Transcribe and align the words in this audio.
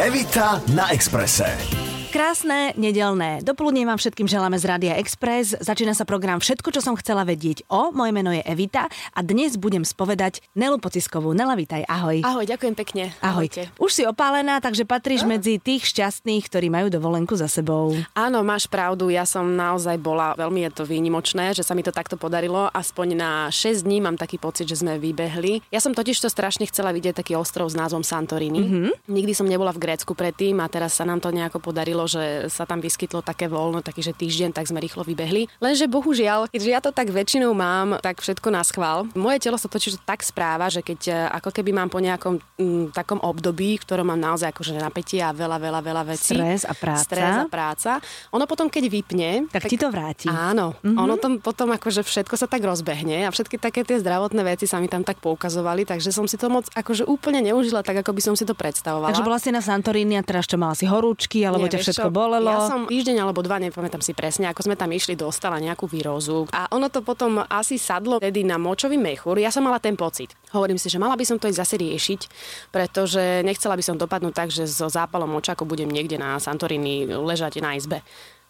Evita 0.00 0.62
na 0.72 0.94
Exprese. 0.94 1.79
Krásne 2.10 2.74
nedelné. 2.74 3.38
Dopoludne 3.46 3.86
vám 3.86 3.94
všetkým 3.94 4.26
želáme 4.26 4.58
z 4.58 4.66
Rádia 4.66 4.98
Express. 4.98 5.54
Začína 5.62 5.94
sa 5.94 6.02
program 6.02 6.42
Všetko, 6.42 6.74
čo 6.74 6.82
som 6.82 6.98
chcela 6.98 7.22
vedieť 7.22 7.62
o. 7.70 7.94
Moje 7.94 8.10
meno 8.10 8.34
je 8.34 8.42
Evita 8.42 8.90
a 8.90 9.20
dnes 9.22 9.54
budem 9.54 9.86
spovedať 9.86 10.42
Nelu 10.58 10.82
Pociskovú. 10.82 11.30
Nela, 11.38 11.54
vítaj, 11.54 11.86
ahoj. 11.86 12.26
Ahoj, 12.26 12.50
ďakujem 12.50 12.74
pekne. 12.74 13.14
Ahoj. 13.22 13.46
Ahojte. 13.46 13.70
Už 13.78 13.94
si 13.94 14.02
opálená, 14.02 14.58
takže 14.58 14.82
patríš 14.90 15.22
ah. 15.22 15.38
medzi 15.38 15.62
tých 15.62 15.86
šťastných, 15.86 16.50
ktorí 16.50 16.66
majú 16.66 16.90
dovolenku 16.90 17.38
za 17.38 17.46
sebou. 17.46 17.94
Áno, 18.18 18.42
máš 18.42 18.66
pravdu. 18.66 19.06
Ja 19.06 19.22
som 19.22 19.46
naozaj 19.54 19.94
bola, 20.02 20.34
veľmi 20.34 20.66
je 20.66 20.82
to 20.82 20.90
výnimočné, 20.90 21.54
že 21.54 21.62
sa 21.62 21.78
mi 21.78 21.86
to 21.86 21.94
takto 21.94 22.18
podarilo. 22.18 22.74
Aspoň 22.74 23.06
na 23.14 23.30
6 23.54 23.86
dní 23.86 24.02
mám 24.02 24.18
taký 24.18 24.34
pocit, 24.34 24.66
že 24.66 24.82
sme 24.82 24.98
vybehli. 24.98 25.62
Ja 25.70 25.78
som 25.78 25.94
totiž 25.94 26.18
to 26.18 26.26
strašne 26.26 26.66
chcela 26.66 26.90
vidieť 26.90 27.22
taký 27.22 27.38
ostrov 27.38 27.70
s 27.70 27.78
názvom 27.78 28.02
Santorini. 28.02 28.66
Mm-hmm. 28.66 29.14
Nikdy 29.14 29.30
som 29.30 29.46
nebola 29.46 29.70
v 29.70 29.86
Grécku 29.86 30.18
predtým 30.18 30.58
a 30.58 30.66
teraz 30.66 30.98
sa 30.98 31.06
nám 31.06 31.22
to 31.22 31.30
nejako 31.30 31.62
podarilo 31.62 31.99
podarilo, 32.00 32.08
že 32.08 32.48
sa 32.48 32.64
tam 32.64 32.80
vyskytlo 32.80 33.20
také 33.20 33.50
voľno, 33.50 33.84
taký, 33.84 34.00
že 34.00 34.16
týždeň, 34.16 34.56
tak 34.56 34.68
sme 34.68 34.80
rýchlo 34.80 35.04
vybehli. 35.04 35.48
Lenže 35.60 35.90
bohužiaľ, 35.90 36.48
keďže 36.48 36.70
ja 36.70 36.80
to 36.80 36.90
tak 36.94 37.12
väčšinou 37.12 37.52
mám, 37.52 38.00
tak 38.00 38.24
všetko 38.24 38.48
na 38.48 38.62
schvál. 38.64 39.08
Moje 39.12 39.44
telo 39.44 39.60
sa 39.60 39.68
totiž 39.68 40.00
tak 40.04 40.24
správa, 40.24 40.72
že 40.72 40.80
keď 40.80 41.00
e, 41.08 41.12
ako 41.40 41.50
keby 41.52 41.70
mám 41.74 41.90
po 41.92 42.00
nejakom 42.00 42.40
m, 42.56 42.88
takom 42.94 43.20
období, 43.20 43.76
v 43.76 43.84
ktorom 43.84 44.12
mám 44.14 44.20
naozaj 44.20 44.52
akože 44.54 44.80
napätie 44.80 45.20
a 45.20 45.34
veľa, 45.34 45.60
veľa, 45.60 45.80
veľa 45.84 46.02
vecí. 46.08 46.36
Stres 46.36 46.64
a 46.64 46.72
práca. 46.72 47.04
Stres 47.04 47.34
a 47.36 47.44
práca. 47.50 47.90
Ono 48.32 48.44
potom, 48.48 48.70
keď 48.72 48.84
vypne... 48.88 49.30
Tak, 49.50 49.66
tak 49.66 49.70
ti 49.70 49.76
to 49.76 49.88
vráti. 49.92 50.28
Áno. 50.30 50.76
Mm-hmm. 50.80 50.96
Ono 50.96 51.14
tom, 51.20 51.32
potom 51.42 51.68
akože 51.74 52.06
všetko 52.06 52.34
sa 52.38 52.46
tak 52.46 52.64
rozbehne 52.64 53.26
a 53.26 53.30
všetky 53.32 53.60
také 53.60 53.84
tie 53.84 54.00
zdravotné 54.00 54.40
veci 54.46 54.64
sa 54.64 54.78
mi 54.80 54.88
tam 54.88 55.02
tak 55.04 55.18
poukazovali, 55.20 55.84
takže 55.84 56.14
som 56.14 56.24
si 56.24 56.38
to 56.38 56.48
moc 56.48 56.66
akože 56.72 57.04
úplne 57.04 57.42
neužila 57.44 57.82
tak, 57.82 58.00
ako 58.00 58.14
by 58.14 58.22
som 58.22 58.34
si 58.38 58.46
to 58.46 58.54
predstavovala. 58.54 59.12
Takže 59.12 59.26
bola 59.26 59.38
si 59.42 59.50
na 59.50 59.60
Santorini 59.60 60.16
a 60.16 60.22
teraz 60.22 60.46
čo 60.46 60.56
mala 60.56 60.78
si 60.78 60.86
horúčky, 60.86 61.42
alebo 61.42 61.66
Nie, 61.66 61.80
ťa 61.80 61.89
všetko 61.90 62.10
čo, 62.10 62.14
bolelo? 62.14 62.50
Ja 62.50 62.66
som 62.66 62.86
týždeň 62.86 63.16
alebo 63.20 63.42
dva, 63.42 63.58
nepamätám 63.58 64.00
si 64.00 64.14
presne, 64.14 64.46
ako 64.48 64.70
sme 64.70 64.78
tam 64.78 64.90
išli, 64.94 65.18
dostala 65.18 65.58
nejakú 65.58 65.90
výrozu. 65.90 66.46
A 66.54 66.70
ono 66.70 66.86
to 66.88 67.02
potom 67.02 67.42
asi 67.50 67.76
sadlo 67.76 68.22
tedy 68.22 68.46
na 68.46 68.56
močový 68.56 68.96
mechúr. 68.96 69.42
Ja 69.42 69.50
som 69.50 69.66
mala 69.66 69.82
ten 69.82 69.98
pocit. 69.98 70.32
Hovorím 70.54 70.78
si, 70.78 70.88
že 70.88 71.02
mala 71.02 71.18
by 71.18 71.24
som 71.26 71.36
to 71.36 71.50
ísť 71.50 71.60
zase 71.60 71.74
riešiť, 71.78 72.20
pretože 72.70 73.42
nechcela 73.42 73.74
by 73.74 73.84
som 73.84 73.98
dopadnúť 73.98 74.34
tak, 74.34 74.48
že 74.48 74.64
so 74.70 74.86
zápalom 74.86 75.28
močaku 75.28 75.66
budem 75.66 75.90
niekde 75.90 76.16
na 76.16 76.38
Santorini 76.38 77.04
ležať 77.06 77.60
na 77.60 77.76
izbe. 77.76 78.00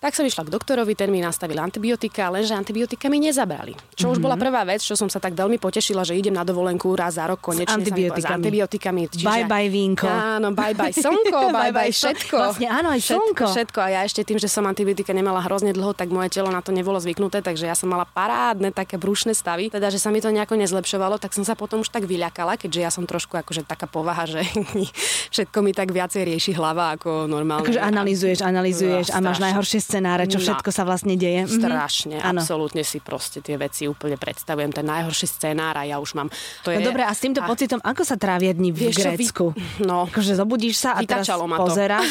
Tak 0.01 0.17
som 0.17 0.25
išla 0.25 0.49
k 0.49 0.57
doktorovi, 0.57 0.97
ten 0.97 1.13
mi 1.13 1.21
nastavil 1.21 1.61
antibiotika, 1.61 2.33
lenže 2.33 2.57
antibiotika 2.57 3.13
mi 3.13 3.21
nezabrali. 3.21 3.77
Čo 3.93 4.09
mm-hmm. 4.09 4.13
už 4.17 4.19
bola 4.25 4.33
mhm. 4.33 4.43
prvá 4.49 4.65
vec, 4.65 4.81
čo 4.81 4.97
som 4.97 5.13
sa 5.13 5.21
tak 5.21 5.37
veľmi 5.37 5.61
potešila, 5.61 6.09
že 6.09 6.17
idem 6.17 6.33
na 6.33 6.41
dovolenku 6.41 6.89
raz 6.97 7.21
za 7.21 7.29
rok 7.29 7.45
konečne 7.45 7.69
s 7.69 7.77
antibiotikami. 7.85 8.25
S 8.25 8.37
antibiotikami 8.41 9.01
čiže, 9.13 9.29
bye 9.29 9.45
bye 9.45 9.69
vínko. 9.69 10.09
Áno, 10.09 10.57
bye 10.57 10.73
bye 10.73 10.89
slnko, 10.89 11.41
bye 11.57 11.69
bye 11.69 11.93
všetko. 11.93 12.33
Vlastne 12.33 12.73
áno, 12.73 12.97
aj. 12.97 13.01
Všetko, 13.13 13.45
všetko. 13.53 13.79
A 13.85 13.89
ja 13.93 14.01
ešte 14.09 14.25
tým, 14.25 14.41
že 14.41 14.49
som 14.49 14.65
antibiotika 14.65 15.13
nemala 15.13 15.45
hrozne 15.45 15.77
dlho, 15.77 15.93
tak 15.93 16.09
moje 16.09 16.33
telo 16.33 16.49
na 16.49 16.65
to 16.65 16.73
nebolo 16.73 16.97
zvyknuté, 16.97 17.45
takže 17.45 17.69
ja 17.69 17.77
som 17.77 17.93
mala 17.93 18.09
parádne 18.09 18.73
také 18.73 18.97
brušné 18.97 19.37
stavy. 19.37 19.69
Teda, 19.69 19.93
že 19.93 20.01
sa 20.01 20.09
mi 20.09 20.25
to 20.25 20.33
nejako 20.33 20.57
nezlepšovalo, 20.57 21.21
tak 21.21 21.37
som 21.37 21.45
sa 21.45 21.53
potom 21.53 21.85
už 21.85 21.93
tak 21.93 22.09
vyľakala, 22.09 22.57
keďže 22.57 22.81
ja 22.81 22.89
som 22.89 23.05
trošku 23.05 23.37
akože 23.37 23.69
taká 23.69 23.85
povaha, 23.85 24.25
že 24.25 24.49
všetko 25.37 25.61
mi 25.61 25.77
tak 25.77 25.93
viacej 25.93 26.25
rieši 26.25 26.57
hlava 26.57 26.97
ako 26.97 27.29
normálne. 27.29 27.69
Akože 27.69 27.85
analizuješ, 27.85 28.41
analizuješ 28.41 29.13
no, 29.13 29.21
a 29.21 29.29
máš 29.29 29.45
najhoršie 29.45 29.90
scenáre, 29.91 30.25
čo 30.31 30.39
no. 30.39 30.45
všetko 30.47 30.71
sa 30.71 30.83
vlastne 30.87 31.19
deje. 31.19 31.45
Mhm. 31.45 31.59
Strašne, 31.59 32.17
mm-hmm. 32.23 32.39
absolútne 32.39 32.83
si 32.87 33.03
proste 33.03 33.43
tie 33.43 33.59
veci 33.59 33.91
úplne 33.91 34.15
predstavujem. 34.15 34.71
Ten 34.71 34.87
najhorší 34.87 35.27
scenár 35.27 35.75
a 35.75 35.83
ja 35.83 35.99
už 35.99 36.15
mám... 36.15 36.31
To 36.63 36.71
no 36.71 36.79
je... 36.79 36.87
dobre, 36.87 37.03
a 37.03 37.11
s 37.11 37.21
týmto 37.21 37.43
a... 37.43 37.51
pocitom, 37.51 37.83
ako 37.83 38.03
sa 38.07 38.15
trávia 38.15 38.55
dni 38.55 38.71
v 38.71 38.79
Vieš, 38.89 38.97
Grécku? 39.03 39.45
Vy... 39.53 39.85
No. 39.85 40.07
Akože 40.07 40.39
zobudíš 40.39 40.79
sa 40.79 40.95
a 40.97 41.03
teraz 41.03 41.27
pozeráš, 41.31 42.07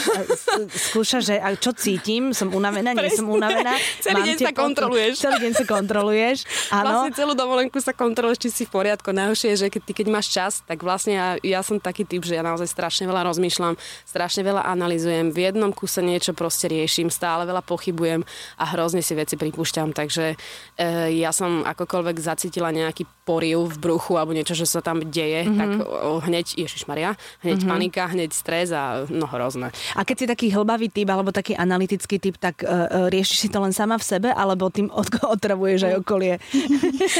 skúšaš, 0.91 1.23
že 1.23 1.35
a 1.39 1.55
čo 1.55 1.71
cítim, 1.71 2.35
som 2.35 2.51
unavená, 2.51 2.91
nie 2.91 3.11
som 3.13 3.29
unavená. 3.31 3.79
celý 4.05 4.33
deň 4.33 4.37
sa 4.43 4.51
kontroluješ. 4.51 5.13
Celý 5.23 5.37
deň 5.47 5.53
sa 5.55 5.65
kontroluješ, 5.65 6.37
áno. 6.75 7.05
Vlastne 7.05 7.11
celú 7.15 7.33
dovolenku 7.37 7.77
sa 7.79 7.95
kontroluješ, 7.95 8.39
či 8.43 8.49
si 8.51 8.63
v 8.67 8.71
poriadku. 8.73 9.13
Najhoršie 9.15 9.55
je, 9.55 9.57
že 9.63 9.67
keď, 9.71 9.81
ty, 9.85 9.91
keď 10.03 10.07
máš 10.11 10.27
čas, 10.33 10.53
tak 10.65 10.81
vlastne 10.83 11.13
ja, 11.15 11.27
ja 11.39 11.59
som 11.63 11.79
taký 11.79 12.03
typ, 12.03 12.25
že 12.25 12.35
ja 12.35 12.43
naozaj 12.43 12.67
strašne 12.67 13.05
veľa 13.07 13.27
rozmýšľam, 13.29 13.79
strašne 14.03 14.41
veľa 14.43 14.65
analizujem, 14.67 15.31
v 15.31 15.39
jednom 15.49 15.71
kuse 15.71 16.01
niečo 16.03 16.35
proste 16.35 16.67
riešim, 16.67 17.07
stále 17.13 17.45
veľa 17.45 17.61
pochybujem 17.69 18.25
a 18.57 18.65
hrozne 18.73 19.05
si 19.05 19.13
veci 19.13 19.37
pripúšťam, 19.37 19.93
takže 19.93 20.33
e, 20.33 20.37
ja 21.21 21.29
som 21.29 21.61
akokoľvek 21.61 22.17
zacítila 22.17 22.73
nejaký 22.73 23.05
poriv 23.29 23.69
v 23.69 23.77
bruchu 23.77 24.17
alebo 24.17 24.33
niečo, 24.33 24.57
že 24.57 24.65
sa 24.65 24.81
tam 24.81 25.05
deje, 25.05 25.45
mm-hmm. 25.45 25.59
tak 25.61 25.69
o, 25.85 26.17
hneď, 26.25 26.57
Ježiš 26.57 26.89
Maria, 26.89 27.13
hneď 27.45 27.61
mm-hmm. 27.61 27.69
panika, 27.69 28.09
hneď 28.09 28.33
stres 28.33 28.73
a 28.73 29.05
no 29.05 29.29
hrozné. 29.29 29.69
A 29.93 30.01
keď 30.01 30.15
si 30.17 30.25
taký 30.25 30.47
hlbavý 30.49 30.89
typ 30.89 31.05
alebo 31.13 31.29
taký 31.29 31.53
analytický 31.53 32.17
typ, 32.17 32.41
tak 32.41 32.65
uh, 32.65 33.05
riešiš 33.11 33.45
si 33.45 33.49
to 33.51 33.61
len 33.61 33.69
sama 33.75 33.99
v 34.01 34.05
sebe 34.07 34.29
alebo 34.31 34.71
tým 34.71 34.89
od, 34.99 35.05
otravuješ 35.21 35.81
aj 35.91 35.93
okolie? 36.01 36.41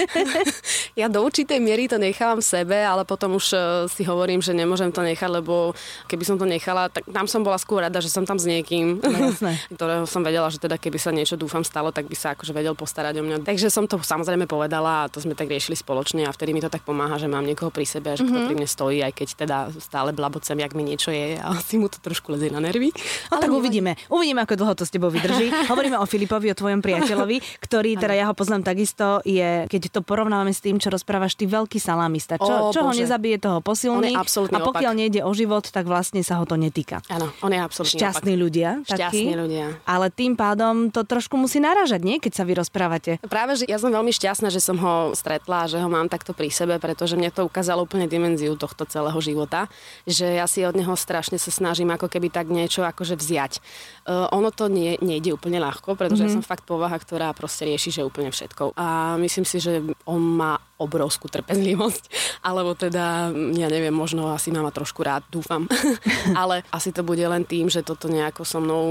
ja 1.00 1.06
do 1.12 1.22
určitej 1.22 1.59
miery 1.59 1.86
to 1.86 2.00
nechávam 2.00 2.40
v 2.42 2.48
sebe, 2.48 2.78
ale 2.80 3.04
potom 3.04 3.36
už 3.36 3.46
uh, 3.54 3.62
si 3.92 4.08
hovorím, 4.08 4.40
že 4.40 4.56
nemôžem 4.56 4.90
to 4.90 5.04
nechať, 5.04 5.30
lebo 5.30 5.76
keby 6.08 6.24
som 6.24 6.40
to 6.40 6.48
nechala, 6.48 6.88
tak 6.88 7.04
tam 7.12 7.28
som 7.28 7.44
bola 7.44 7.59
skôr 7.59 7.84
rada, 7.84 8.00
že 8.00 8.08
som 8.08 8.24
tam 8.24 8.40
s 8.40 8.48
niekým, 8.48 9.04
no, 9.04 9.20
ktorého 9.76 10.08
som 10.08 10.24
vedela, 10.24 10.39
že 10.48 10.64
teda 10.64 10.80
keby 10.80 10.96
sa 10.96 11.12
niečo 11.12 11.36
dúfam 11.36 11.68
stalo, 11.68 11.92
tak 11.92 12.08
by 12.08 12.16
sa 12.16 12.32
akože 12.32 12.56
vedel 12.56 12.72
postarať 12.80 13.20
o 13.20 13.24
mňa. 13.28 13.44
Takže 13.44 13.68
som 13.68 13.84
to 13.84 14.00
samozrejme 14.00 14.48
povedala 14.48 15.06
a 15.06 15.10
to 15.12 15.20
sme 15.20 15.36
tak 15.36 15.52
riešili 15.52 15.76
spoločne 15.76 16.24
a 16.24 16.32
vtedy 16.32 16.56
mi 16.56 16.64
to 16.64 16.72
tak 16.72 16.88
pomáha, 16.88 17.20
že 17.20 17.28
mám 17.28 17.44
niekoho 17.44 17.68
pri 17.68 17.84
sebe 17.84 18.14
a 18.14 18.16
že 18.16 18.24
mm-hmm. 18.24 18.40
kto 18.40 18.48
pri 18.48 18.56
mne 18.56 18.70
stojí, 18.72 18.98
aj 19.04 19.14
keď 19.14 19.28
teda 19.36 19.58
stále 19.84 20.16
blabocem, 20.16 20.56
jak 20.56 20.72
mi 20.72 20.88
niečo 20.88 21.12
je 21.12 21.36
a 21.36 21.52
si 21.68 21.76
mu 21.76 21.92
to 21.92 22.00
trošku 22.00 22.32
lezie 22.32 22.48
na 22.48 22.64
nervy. 22.64 22.96
No 23.28 23.42
Ale 23.42 23.50
tak 23.50 23.52
uvidíme. 23.52 23.92
Uvidíme, 24.08 24.48
ako 24.48 24.56
dlho 24.56 24.74
to 24.80 24.88
s 24.88 24.92
tebou 24.96 25.12
vydrží. 25.12 25.52
Hovoríme 25.72 26.00
o 26.00 26.06
Filipovi, 26.08 26.54
o 26.54 26.56
tvojom 26.56 26.80
priateľovi, 26.80 27.60
ktorý, 27.60 28.00
teda 28.00 28.16
ja 28.16 28.26
ho 28.32 28.34
poznám 28.38 28.64
takisto, 28.64 29.20
je, 29.28 29.68
keď 29.68 30.00
to 30.00 30.00
porovnávame 30.06 30.54
s 30.56 30.62
tým, 30.62 30.78
čo 30.78 30.94
rozprávaš, 30.94 31.34
ty 31.34 31.50
veľký 31.50 31.82
salamista. 31.82 32.38
Čo, 32.38 32.70
o, 32.70 32.74
čo 32.76 32.86
ho 32.86 32.94
nezabije, 32.94 33.42
toho 33.42 33.60
posilný. 33.66 34.14
A 34.14 34.22
pokiaľ 34.60 34.94
opak. 34.94 35.00
nejde 35.00 35.22
o 35.26 35.32
život, 35.34 35.66
tak 35.72 35.90
vlastne 35.90 36.22
sa 36.22 36.38
ho 36.38 36.46
to 36.46 36.60
netýka. 36.60 37.02
Áno, 37.10 37.32
on 37.42 37.50
je 37.50 37.60
absolútne 37.60 37.98
Šťastní 37.98 38.34
opak. 38.36 38.44
ľudia. 38.44 38.70
Šťastní 38.86 39.34
ľudia. 39.34 39.66
Ale 39.88 40.12
tým 40.14 40.28
pádom 40.34 40.90
to 40.90 41.06
trošku 41.06 41.38
musí 41.38 41.62
naražať, 41.62 42.01
nie? 42.01 42.17
Keď 42.17 42.34
sa 42.34 42.44
vy 42.44 42.57
rozprávate. 42.57 43.12
Práve, 43.25 43.62
že 43.62 43.66
ja 43.69 43.78
som 43.78 43.94
veľmi 43.94 44.12
šťastná, 44.12 44.50
že 44.50 44.62
som 44.62 44.78
ho 44.81 45.13
stretla, 45.13 45.69
že 45.69 45.79
ho 45.79 45.90
mám 45.90 46.09
takto 46.12 46.34
pri 46.34 46.50
sebe, 46.50 46.81
pretože 46.81 47.16
mne 47.16 47.29
to 47.29 47.45
ukázalo 47.45 47.85
úplne 47.85 48.09
dimenziu 48.09 48.57
tohto 48.59 48.84
celého 48.90 49.17
života, 49.22 49.72
že 50.03 50.38
ja 50.38 50.45
si 50.45 50.66
od 50.66 50.75
neho 50.75 50.94
strašne 50.97 51.40
sa 51.40 51.53
snažím 51.53 51.94
ako 51.94 52.12
keby 52.12 52.34
tak 52.34 52.50
niečo 52.50 52.84
akože 52.84 53.16
vziať. 53.16 53.63
Uh, 54.06 54.28
ono 54.34 54.50
to 54.50 54.67
nie, 54.67 54.97
nejde 55.00 55.34
úplne 55.34 55.62
ľahko, 55.62 55.94
pretože 55.95 56.25
mm-hmm. 56.25 56.34
ja 56.34 56.38
mhm. 56.38 56.46
som 56.46 56.50
fakt 56.50 56.66
povaha, 56.66 56.97
ktorá 57.00 57.31
proste 57.31 57.69
rieši, 57.69 58.01
že 58.01 58.07
úplne 58.07 58.34
všetko. 58.34 58.73
A 58.75 59.16
myslím 59.22 59.46
si, 59.46 59.61
že 59.61 59.79
on 60.09 60.22
má 60.22 60.57
obrovskú 60.79 61.28
trpezlivosť, 61.28 62.03
alebo 62.47 62.73
teda, 62.73 63.29
ja 63.35 63.67
neviem, 63.67 63.91
možno 63.91 64.31
asi 64.31 64.50
ma 64.56 64.72
trošku 64.72 65.03
rád, 65.03 65.28
dúfam, 65.28 65.67
ale 66.41 66.63
asi 66.72 66.96
to 66.96 67.03
bude 67.03 67.22
len 67.22 67.44
tým, 67.44 67.67
že 67.67 67.84
toto 67.84 68.07
nejako 68.07 68.47
so 68.47 68.63
mnou 68.63 68.84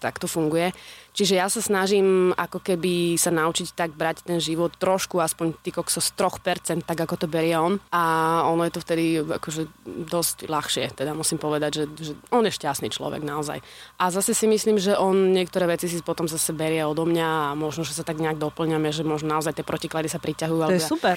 takto 0.00 0.24
funguje. 0.24 0.72
Čiže 1.14 1.38
ja 1.38 1.46
sa 1.46 1.62
snažím 1.62 2.34
ako 2.34 2.58
keby 2.58 3.14
sa 3.14 3.30
naučiť 3.30 3.78
tak 3.78 3.94
brať 3.94 4.26
ten 4.26 4.42
život 4.42 4.74
trošku, 4.74 5.22
aspoň 5.22 5.54
ty 5.62 5.70
kokso 5.70 6.02
z 6.02 6.10
3%, 6.18 6.82
tak 6.82 6.98
ako 6.98 7.14
to 7.14 7.26
berie 7.30 7.54
on. 7.54 7.78
A 7.94 8.42
ono 8.50 8.66
je 8.66 8.74
to 8.74 8.82
vtedy 8.82 9.22
akože 9.22 9.70
dosť 9.86 10.50
ľahšie, 10.50 10.90
teda 10.90 11.14
musím 11.14 11.38
povedať, 11.38 11.70
že, 11.70 11.84
že 11.94 12.12
on 12.34 12.42
je 12.42 12.50
šťastný 12.50 12.90
človek 12.90 13.22
naozaj. 13.22 13.62
A 14.02 14.10
zase 14.10 14.34
si 14.34 14.50
myslím, 14.50 14.82
že 14.82 14.98
on 14.98 15.30
niektoré 15.30 15.70
veci 15.70 15.86
si 15.86 16.02
potom 16.02 16.26
zase 16.26 16.50
berie 16.50 16.82
odo 16.82 17.06
mňa 17.06 17.54
a 17.54 17.54
možno, 17.54 17.86
že 17.86 17.94
sa 17.94 18.02
tak 18.02 18.18
nejak 18.18 18.42
doplňame, 18.42 18.90
že 18.90 19.06
možno 19.06 19.38
naozaj 19.38 19.54
tie 19.54 19.62
protiklady 19.62 20.10
sa 20.10 20.18
priťahujú. 20.18 20.66
To 20.66 20.74
je 20.74 20.82
super. 20.82 21.14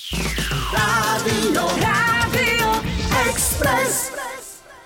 Rádio, 0.77 1.63
Rádio 1.81 2.69
Express. 3.25 4.26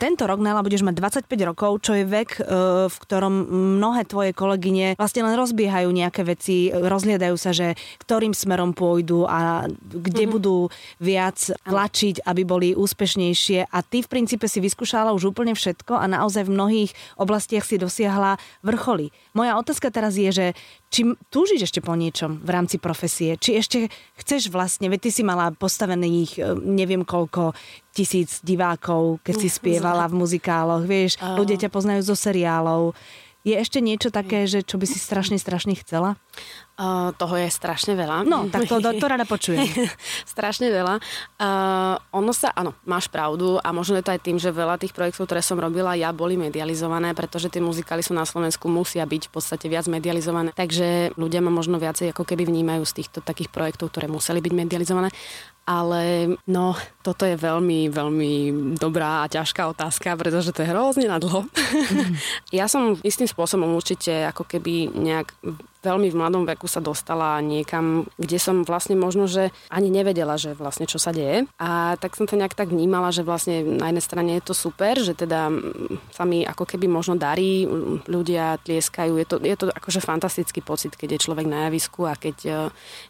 Tento 0.02 0.26
rok, 0.26 0.42
Nela, 0.42 0.66
budeš 0.66 0.82
mať 0.82 0.98
25 1.30 1.30
rokov, 1.54 1.86
čo 1.86 1.94
je 1.94 2.10
vek, 2.10 2.42
e, 2.42 2.90
v 2.90 2.96
ktorom 3.06 3.46
mnohé 3.78 4.10
tvoje 4.10 4.34
kolegyne 4.34 4.98
vlastne 4.98 5.22
len 5.22 5.38
rozbiehajú 5.38 5.94
nejaké 5.94 6.26
veci, 6.26 6.74
rozhliadajú 6.74 7.38
sa, 7.38 7.54
že 7.54 7.78
ktorým 8.02 8.34
smerom 8.34 8.74
pôjdu 8.74 9.30
a 9.30 9.70
kde 9.70 10.26
mm-hmm. 10.26 10.34
budú 10.34 10.74
viac 10.98 11.38
tlačiť, 11.70 12.26
aby 12.26 12.42
boli 12.42 12.74
úspešnejšie. 12.74 13.70
A 13.70 13.78
ty 13.86 14.02
v 14.02 14.10
princípe 14.10 14.50
si 14.50 14.58
vyskúšala 14.58 15.14
už 15.14 15.38
úplne 15.38 15.54
všetko 15.54 15.94
a 15.94 16.10
naozaj 16.10 16.50
v 16.50 16.56
mnohých 16.58 16.92
oblastiach 17.22 17.62
si 17.62 17.78
dosiahla 17.78 18.42
vrcholy. 18.66 19.14
Moja 19.32 19.56
otázka 19.56 19.88
teraz 19.96 20.20
je, 20.20 20.28
že 20.28 20.46
či 20.92 21.08
túžiš 21.32 21.72
ešte 21.72 21.80
po 21.80 21.96
niečom 21.96 22.44
v 22.44 22.50
rámci 22.52 22.76
profesie? 22.76 23.40
Či 23.40 23.52
ešte 23.64 23.78
chceš 24.20 24.52
vlastne, 24.52 24.92
veď 24.92 25.08
ty 25.08 25.10
si 25.10 25.24
mala 25.24 25.56
postavených 25.56 26.32
e, 26.36 26.40
neviem 26.60 27.08
koľko 27.08 27.56
tisíc 27.96 28.44
divákov, 28.44 29.24
keď 29.24 29.36
si 29.40 29.48
spievala 29.48 30.12
v 30.12 30.20
muzikáloch, 30.20 30.84
vieš, 30.84 31.16
ľudia 31.20 31.60
ťa 31.60 31.70
poznajú 31.72 32.02
zo 32.04 32.16
seriálov. 32.16 32.92
Je 33.42 33.58
ešte 33.58 33.82
niečo 33.82 34.14
také, 34.14 34.46
že 34.46 34.62
čo 34.62 34.78
by 34.78 34.86
si 34.86 35.02
strašne, 35.02 35.42
strašne 35.42 35.74
chcela? 35.74 36.14
Uh, 36.78 37.10
toho 37.18 37.38
je 37.42 37.50
strašne 37.50 37.98
veľa. 37.98 38.26
No, 38.26 38.46
tak 38.54 38.70
to, 38.70 38.78
to, 38.82 39.06
rada 39.06 39.26
počujem. 39.26 39.66
strašne 40.34 40.70
veľa. 40.70 41.02
Uh, 41.42 41.98
ono 42.14 42.34
sa, 42.38 42.54
áno, 42.54 42.78
máš 42.86 43.10
pravdu 43.10 43.58
a 43.58 43.70
možno 43.74 43.98
je 43.98 44.06
to 44.06 44.14
aj 44.14 44.22
tým, 44.22 44.38
že 44.38 44.54
veľa 44.54 44.78
tých 44.78 44.94
projektov, 44.94 45.26
ktoré 45.26 45.42
som 45.42 45.58
robila, 45.58 45.98
ja 45.98 46.14
boli 46.14 46.38
medializované, 46.38 47.18
pretože 47.18 47.50
tie 47.50 47.62
muzikály 47.62 48.06
sú 48.06 48.14
na 48.14 48.30
Slovensku, 48.30 48.70
musia 48.70 49.06
byť 49.06 49.30
v 49.30 49.32
podstate 49.34 49.66
viac 49.70 49.90
medializované. 49.90 50.54
Takže 50.54 51.18
ľudia 51.18 51.42
ma 51.42 51.50
možno 51.50 51.82
viacej 51.82 52.14
ako 52.14 52.26
keby 52.26 52.46
vnímajú 52.46 52.86
z 52.86 53.02
týchto 53.02 53.26
takých 53.26 53.50
projektov, 53.50 53.90
ktoré 53.90 54.06
museli 54.06 54.38
byť 54.38 54.54
medializované. 54.54 55.10
Ale 55.62 56.34
no, 56.50 56.74
toto 57.06 57.22
je 57.22 57.38
veľmi, 57.38 57.94
veľmi 57.94 58.32
dobrá 58.82 59.22
a 59.22 59.30
ťažká 59.30 59.70
otázka, 59.70 60.18
pretože 60.18 60.50
to 60.52 60.66
je 60.66 60.72
hrozne 60.74 61.06
na 61.06 61.22
dlho. 61.22 61.46
Mm. 61.46 62.18
ja 62.60 62.66
som 62.66 62.98
istým 63.06 63.30
spôsobom 63.32 63.72
určite 63.74 64.28
ako 64.28 64.44
keby 64.44 64.92
nejak 64.92 65.32
veľmi 65.82 66.14
v 66.14 66.18
mladom 66.18 66.46
veku 66.46 66.70
sa 66.70 66.78
dostala 66.78 67.42
niekam, 67.42 68.06
kde 68.22 68.38
som 68.38 68.62
vlastne 68.62 68.94
možno, 68.94 69.26
že 69.26 69.50
ani 69.74 69.90
nevedela, 69.90 70.38
že 70.38 70.54
vlastne 70.54 70.86
čo 70.86 71.02
sa 71.02 71.10
deje. 71.10 71.50
A 71.58 71.98
tak 71.98 72.14
som 72.14 72.30
to 72.30 72.38
nejak 72.38 72.54
tak 72.54 72.70
vnímala, 72.70 73.10
že 73.10 73.26
vlastne 73.26 73.66
na 73.66 73.90
jednej 73.90 74.06
strane 74.06 74.32
je 74.38 74.44
to 74.46 74.54
super, 74.54 75.02
že 75.02 75.18
teda 75.18 75.50
sa 76.14 76.24
mi 76.24 76.46
ako 76.46 76.70
keby 76.70 76.86
možno 76.86 77.18
darí, 77.18 77.66
ľudia 78.06 78.62
tlieskajú. 78.62 79.18
Je 79.18 79.26
to, 79.26 79.36
je 79.42 79.56
to 79.58 79.66
akože 79.74 80.00
fantastický 80.06 80.62
pocit, 80.62 80.94
keď 80.94 81.18
je 81.18 81.24
človek 81.26 81.50
na 81.50 81.68
javisku 81.68 82.06
a 82.06 82.14
keď 82.14 82.38
uh, 82.46 82.56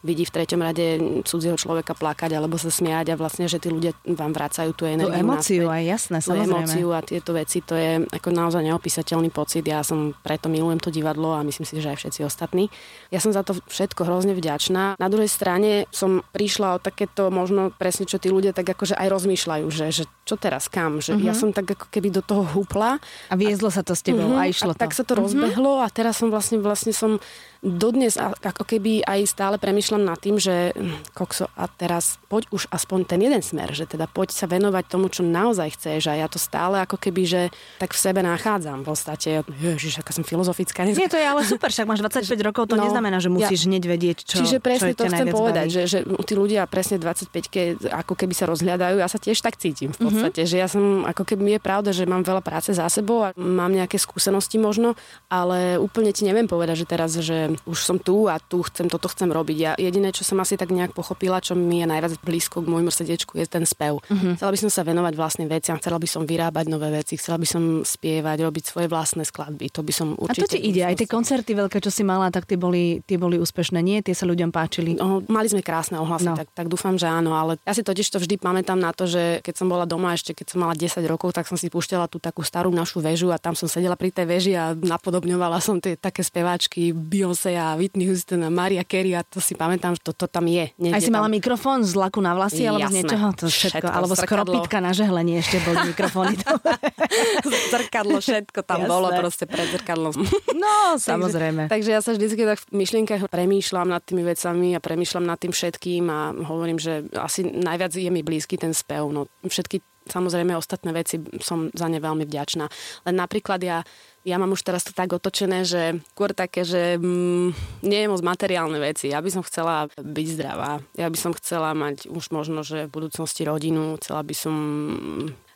vidí 0.07 0.23
v 0.23 0.31
treťom 0.31 0.61
rade 0.63 0.87
cudzieho 1.27 1.59
človeka 1.59 1.91
plakať 1.91 2.39
alebo 2.39 2.55
sa 2.55 2.71
smiať 2.71 3.13
a 3.13 3.19
vlastne, 3.19 3.51
že 3.51 3.59
tí 3.59 3.67
ľudia 3.67 3.91
vám 4.07 4.31
vracajú 4.31 4.71
tú 4.71 4.87
energiu. 4.87 5.11
Tú 5.11 5.19
emóciu 5.19 5.67
aj 5.67 5.83
jasné, 5.83 6.17
samozrejme. 6.23 6.47
emóciu 6.47 6.87
a 6.95 7.03
tieto 7.03 7.35
veci, 7.35 7.59
to 7.59 7.75
je 7.75 8.07
ako 8.07 8.31
naozaj 8.31 8.63
neopísateľný 8.63 9.27
pocit. 9.27 9.67
Ja 9.67 9.83
som 9.83 10.15
preto 10.23 10.47
milujem 10.47 10.79
to 10.79 10.87
divadlo 10.87 11.35
a 11.35 11.43
myslím 11.43 11.67
si, 11.67 11.83
že 11.83 11.91
aj 11.91 11.99
všetci 11.99 12.21
ostatní 12.23 12.60
strany. 12.67 13.09
Ja 13.11 13.19
som 13.19 13.35
za 13.35 13.43
to 13.43 13.59
všetko 13.67 14.07
hrozne 14.07 14.31
vďačná. 14.31 14.95
Na 14.95 15.07
druhej 15.11 15.27
strane 15.27 15.83
som 15.91 16.23
prišla 16.31 16.79
o 16.79 16.83
takéto 16.83 17.27
možno 17.27 17.75
presne, 17.75 18.07
čo 18.07 18.15
tí 18.15 18.31
ľudia 18.31 18.55
tak 18.55 18.71
akože 18.71 18.95
aj 18.95 19.07
rozmýšľajú, 19.11 19.65
že, 19.67 19.91
že 19.91 20.03
čo 20.23 20.39
teraz, 20.39 20.71
kam. 20.71 21.03
Že 21.03 21.19
mm-hmm. 21.19 21.27
Ja 21.27 21.33
som 21.35 21.51
tak 21.51 21.75
ako 21.75 21.91
keby 21.91 22.07
do 22.07 22.23
toho 22.23 22.47
húpla. 22.47 23.03
A 23.27 23.35
viezlo 23.35 23.67
sa 23.67 23.83
to 23.83 23.91
s 23.91 24.05
tebou 24.05 24.31
mm-hmm, 24.31 24.47
a 24.47 24.51
išlo 24.51 24.71
a 24.71 24.75
to. 24.75 24.83
tak 24.87 24.95
sa 24.95 25.03
to 25.03 25.11
mm-hmm. 25.11 25.23
rozbehlo 25.27 25.83
a 25.83 25.87
teraz 25.91 26.23
som 26.23 26.31
vlastne, 26.31 26.63
vlastne 26.63 26.95
som 26.95 27.19
dodnes 27.61 28.17
ako 28.17 28.65
keby 28.65 29.05
aj 29.05 29.21
stále 29.29 29.55
premyšľam 29.61 30.01
nad 30.01 30.17
tým, 30.17 30.41
že 30.41 30.73
hm, 30.73 31.13
kokso, 31.13 31.45
a 31.53 31.69
teraz 31.69 32.17
poď 32.25 32.49
už 32.49 32.65
aspoň 32.73 33.05
ten 33.05 33.21
jeden 33.21 33.45
smer, 33.45 33.69
že 33.69 33.85
teda 33.85 34.09
poď 34.09 34.33
sa 34.33 34.49
venovať 34.49 34.89
tomu, 34.89 35.13
čo 35.13 35.21
naozaj 35.21 35.77
chceš 35.77 36.09
a 36.09 36.17
ja 36.17 36.25
to 36.25 36.41
stále 36.41 36.81
ako 36.81 36.97
keby, 36.97 37.21
že 37.29 37.41
tak 37.77 37.93
v 37.93 38.01
sebe 38.01 38.25
nachádzam 38.25 38.81
v 38.81 38.87
podstate. 38.89 39.29
Ježiš, 39.61 40.01
aká 40.01 40.09
som 40.09 40.25
filozofická. 40.25 40.89
Nie, 40.89 41.05
to 41.05 41.21
je 41.21 41.27
ale 41.27 41.45
super, 41.45 41.69
však 41.69 41.85
máš 41.85 42.01
25 42.01 42.33
rokov, 42.49 42.50
to 42.53 42.75
no, 42.77 42.83
neznamená, 42.87 43.17
že 43.23 43.31
musíš 43.31 43.65
ja, 43.65 43.67
hneď 43.71 43.83
vedieť, 43.87 44.17
čo 44.23 44.35
Čiže 44.43 44.57
presne 44.59 44.93
čo 44.93 45.03
to 45.03 45.09
chcem 45.09 45.27
povedať, 45.31 45.67
že, 45.71 45.81
že 45.87 45.97
tí 46.05 46.33
ľudia 46.35 46.67
presne 46.67 46.99
25 46.99 47.87
ako 47.89 48.13
keby 48.13 48.33
sa 48.35 48.45
rozhľadajú, 48.47 48.99
ja 48.99 49.09
sa 49.09 49.19
tiež 49.19 49.39
tak 49.39 49.57
cítim 49.57 49.91
v 49.91 49.97
mhm. 49.97 50.05
podstate, 50.07 50.41
mm-hmm. 50.43 50.51
že 50.51 50.61
ja 50.61 50.67
som, 50.67 51.07
ako 51.07 51.23
keby 51.23 51.57
je 51.57 51.61
pravda, 51.61 51.89
že 51.95 52.03
mám 52.07 52.23
veľa 52.23 52.43
práce 52.43 52.71
za 52.75 52.85
sebou 52.91 53.23
a 53.25 53.33
mám 53.35 53.71
nejaké 53.71 53.97
skúsenosti 53.97 54.61
možno, 54.61 54.93
ale 55.27 55.79
úplne 55.79 56.11
ti 56.11 56.27
neviem 56.27 56.45
povedať, 56.45 56.83
že 56.83 56.87
teraz, 56.87 57.11
že 57.17 57.53
už 57.63 57.79
som 57.79 57.97
tu 57.97 58.27
a 58.27 58.37
tu 58.41 58.61
chcem, 58.67 58.87
toto 58.87 59.07
chcem 59.07 59.29
robiť. 59.31 59.57
Ja 59.57 59.71
jediné, 59.75 60.11
čo 60.11 60.27
som 60.27 60.39
asi 60.39 60.55
tak 60.59 60.73
nejak 60.73 60.91
pochopila, 60.91 61.43
čo 61.43 61.55
mi 61.55 61.83
je 61.83 61.87
najviac 61.87 62.19
blízko 62.21 62.63
k 62.63 62.71
môjmu 62.71 62.91
srdiečku, 62.91 63.37
je 63.37 63.47
ten 63.47 63.63
spev. 63.67 63.99
Uh-huh. 64.01 64.33
Chcela 64.35 64.51
by 64.51 64.59
som 64.59 64.71
sa 64.71 64.81
venovať 64.83 65.13
vlastným 65.15 65.49
veciam, 65.49 65.77
chcela 65.79 65.97
by 65.97 66.07
som 66.07 66.23
vyrábať 66.27 66.65
nové 66.67 66.89
veci, 66.91 67.15
chcela 67.15 67.37
by 67.37 67.47
som 67.47 67.63
spievať, 67.85 68.37
robiť 68.43 68.63
svoje 68.67 68.87
vlastné 68.87 69.23
skladby. 69.27 69.69
To 69.75 69.81
by 69.83 69.93
som 69.93 70.07
určite... 70.15 70.45
A 70.45 70.47
to 70.47 70.53
ti 70.57 70.59
ide, 70.61 70.81
aj 70.87 70.95
tie 70.99 71.09
koncerty 71.09 71.51
veľké, 71.55 71.77
čo 71.83 71.91
si 71.91 72.03
mala, 72.07 72.31
tak 72.33 72.40
tie 72.45 72.57
boli, 72.59 72.99
tie 73.05 73.17
boli 73.17 73.37
úspešné, 73.41 73.79
nie? 73.81 73.99
Tie 74.05 74.13
sa 74.13 74.25
ľuďom 74.29 74.49
páčili. 74.53 74.97
No, 74.97 75.21
mali 75.27 75.47
sme 75.47 75.65
krásne 75.65 75.97
ohlasy, 75.97 76.31
no. 76.31 76.37
tak, 76.37 76.49
tak 76.51 76.67
dúfam, 76.67 76.95
že 76.95 77.09
áno, 77.09 77.33
ale 77.33 77.57
ja 77.63 77.73
si 77.73 77.81
totiž 77.85 78.07
to 78.07 78.17
vždy 78.19 78.39
pamätám 78.41 78.77
na 78.77 78.91
to, 78.91 79.05
že 79.05 79.39
keď 79.45 79.53
som 79.57 79.67
bola 79.67 79.85
doma 79.85 80.13
ešte, 80.13 80.33
keď 80.33 80.47
som 80.55 80.59
mala 80.63 80.73
10 80.77 81.01
rokov, 81.07 81.35
tak 81.35 81.45
som 81.47 81.55
si 81.55 81.67
púšťala 81.71 82.07
tú 82.11 82.17
takú 82.21 82.45
starú 82.45 82.69
našu 82.73 83.01
väžu 83.01 83.29
a 83.29 83.37
tam 83.37 83.57
som 83.57 83.69
sedela 83.69 83.95
pri 83.95 84.11
tej 84.11 84.25
veži 84.27 84.53
a 84.55 84.73
napodobňovala 84.73 85.61
som 85.63 85.77
tie 85.77 85.97
také 85.97 86.21
speváčky 86.25 86.91
Beyoncé 86.91 87.57
a 87.57 87.77
Whitney 87.77 88.09
Houston 88.09 88.45
a 88.45 88.49
Maria 88.49 88.85
Carey 88.85 89.13
a 89.17 89.25
to 89.25 89.43
si 89.43 89.53
pamätám, 89.57 89.97
že 89.97 90.01
to, 90.05 90.11
to 90.13 90.27
tam 90.29 90.45
je. 90.47 90.71
Aj 90.91 91.01
si 91.01 91.13
mala 91.13 91.31
mikrofón 91.31 91.83
z 91.83 91.93
laku 91.97 92.19
na 92.23 92.33
vlasy 92.33 92.65
alebo 92.65 92.87
z 92.89 93.03
niečoho? 93.03 93.27
To 93.37 93.45
všetko, 93.47 93.83
všetko 93.83 93.87
alebo 93.89 94.13
skoro 94.17 94.43
pitka 94.47 94.77
na 94.83 94.91
žehlenie 94.91 95.39
ešte 95.41 95.61
boli 95.63 95.93
mikrofóny. 95.93 96.35
zrkadlo, 97.73 98.19
všetko 98.19 98.59
tam 98.63 98.85
Jasné. 98.85 98.91
bolo 98.91 99.07
proste 99.15 99.45
pred 99.47 99.67
zrkadlom. 99.71 100.13
No, 100.55 100.95
samozrejme. 101.11 101.67
takže, 101.67 101.71
takže 101.71 101.89
ja 101.91 101.99
sa 102.01 102.11
vždy 102.15 102.25
tak 102.35 102.59
v 102.71 102.83
myšlienkach 102.83 103.27
premýšľam 103.27 103.87
nad 103.91 104.03
tými 104.03 104.23
vecami 104.23 104.75
a 104.75 104.83
premýšľam 104.83 105.25
nad 105.27 105.37
tým 105.39 105.53
všetkým 105.53 106.03
a 106.07 106.19
hovorím, 106.45 106.79
že 106.79 107.07
asi 107.17 107.43
najviac 107.45 107.91
je 107.95 108.11
mi 108.11 108.21
blízky 108.23 108.55
ten 108.55 108.71
spev. 108.71 109.09
No, 109.11 109.27
všetky 109.43 109.81
samozrejme 110.09 110.57
ostatné 110.57 110.91
veci 110.95 111.21
som 111.39 111.69
za 111.71 111.85
ne 111.85 112.01
veľmi 112.01 112.25
vďačná. 112.25 112.65
Len 113.05 113.15
napríklad 113.15 113.61
ja 113.61 113.85
ja 114.21 114.37
mám 114.37 114.53
už 114.53 114.61
teraz 114.61 114.85
to 114.85 114.93
tak 114.93 115.09
otočené, 115.17 115.65
že 115.65 115.97
skôr 116.13 116.29
také, 116.29 116.61
že 116.61 117.01
mm, 117.01 117.81
nie 117.81 118.05
je 118.05 118.11
moc 118.11 118.21
materiálne 118.21 118.77
veci. 118.77 119.09
Ja 119.09 119.17
by 119.17 119.29
som 119.33 119.41
chcela 119.41 119.89
byť 119.97 120.27
zdravá. 120.37 120.77
Ja 120.93 121.09
by 121.09 121.17
som 121.17 121.33
chcela 121.33 121.73
mať 121.73 122.05
už 122.05 122.29
možno, 122.29 122.61
že 122.61 122.85
v 122.85 122.93
budúcnosti 123.01 123.41
rodinu. 123.41 123.97
Chcela 123.97 124.21
by 124.21 124.35
som 124.37 124.55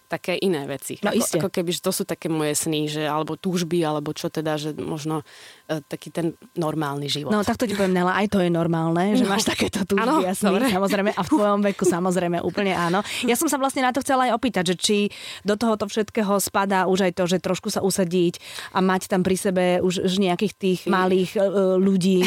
také 0.06 0.38
iné 0.38 0.70
veci. 0.70 1.02
No 1.02 1.10
ako, 1.10 1.42
ako 1.42 1.50
keby, 1.50 1.70
že 1.74 1.82
to 1.82 1.92
sú 1.92 2.04
také 2.06 2.30
moje 2.30 2.54
sny, 2.54 2.86
že, 2.86 3.04
alebo 3.04 3.34
túžby, 3.36 3.82
alebo 3.82 4.14
čo 4.14 4.30
teda, 4.30 4.56
že 4.56 4.78
možno 4.78 5.26
e, 5.66 5.82
taký 5.82 6.14
ten 6.14 6.38
normálny 6.54 7.10
život. 7.10 7.34
No 7.34 7.42
tak 7.42 7.58
to 7.58 7.66
ti 7.66 7.74
poviem, 7.74 7.98
Nela, 7.98 8.14
aj 8.14 8.30
to 8.30 8.40
je 8.40 8.54
normálne, 8.54 9.18
že 9.18 9.26
no. 9.26 9.34
máš 9.34 9.50
takéto 9.50 9.82
túžby 9.84 10.06
ano, 10.06 10.22
a 10.22 10.34
sny, 10.38 10.70
samozrejme, 10.70 11.12
a 11.14 11.22
v 11.26 11.30
tvojom 11.30 11.62
veku 11.74 11.84
samozrejme 11.90 12.38
úplne 12.46 12.78
áno. 12.78 13.02
Ja 13.26 13.34
som 13.34 13.50
sa 13.50 13.58
vlastne 13.58 13.82
na 13.82 13.90
to 13.90 14.06
chcela 14.06 14.30
aj 14.30 14.38
opýtať, 14.38 14.74
že 14.74 14.76
či 14.78 14.98
do 15.42 15.58
tohoto 15.58 15.90
všetkého 15.90 16.38
spadá 16.38 16.86
už 16.86 17.10
aj 17.10 17.12
to, 17.18 17.24
že 17.26 17.38
trošku 17.42 17.74
sa 17.74 17.82
usadiť 17.82 18.38
a 18.78 18.80
mať 18.86 19.10
tam 19.10 19.26
pri 19.26 19.36
sebe 19.36 19.66
už, 19.82 20.06
už 20.06 20.14
nejakých 20.22 20.54
tých 20.54 20.80
malých 20.86 21.34
uh, 21.38 21.76
ľudí, 21.82 22.22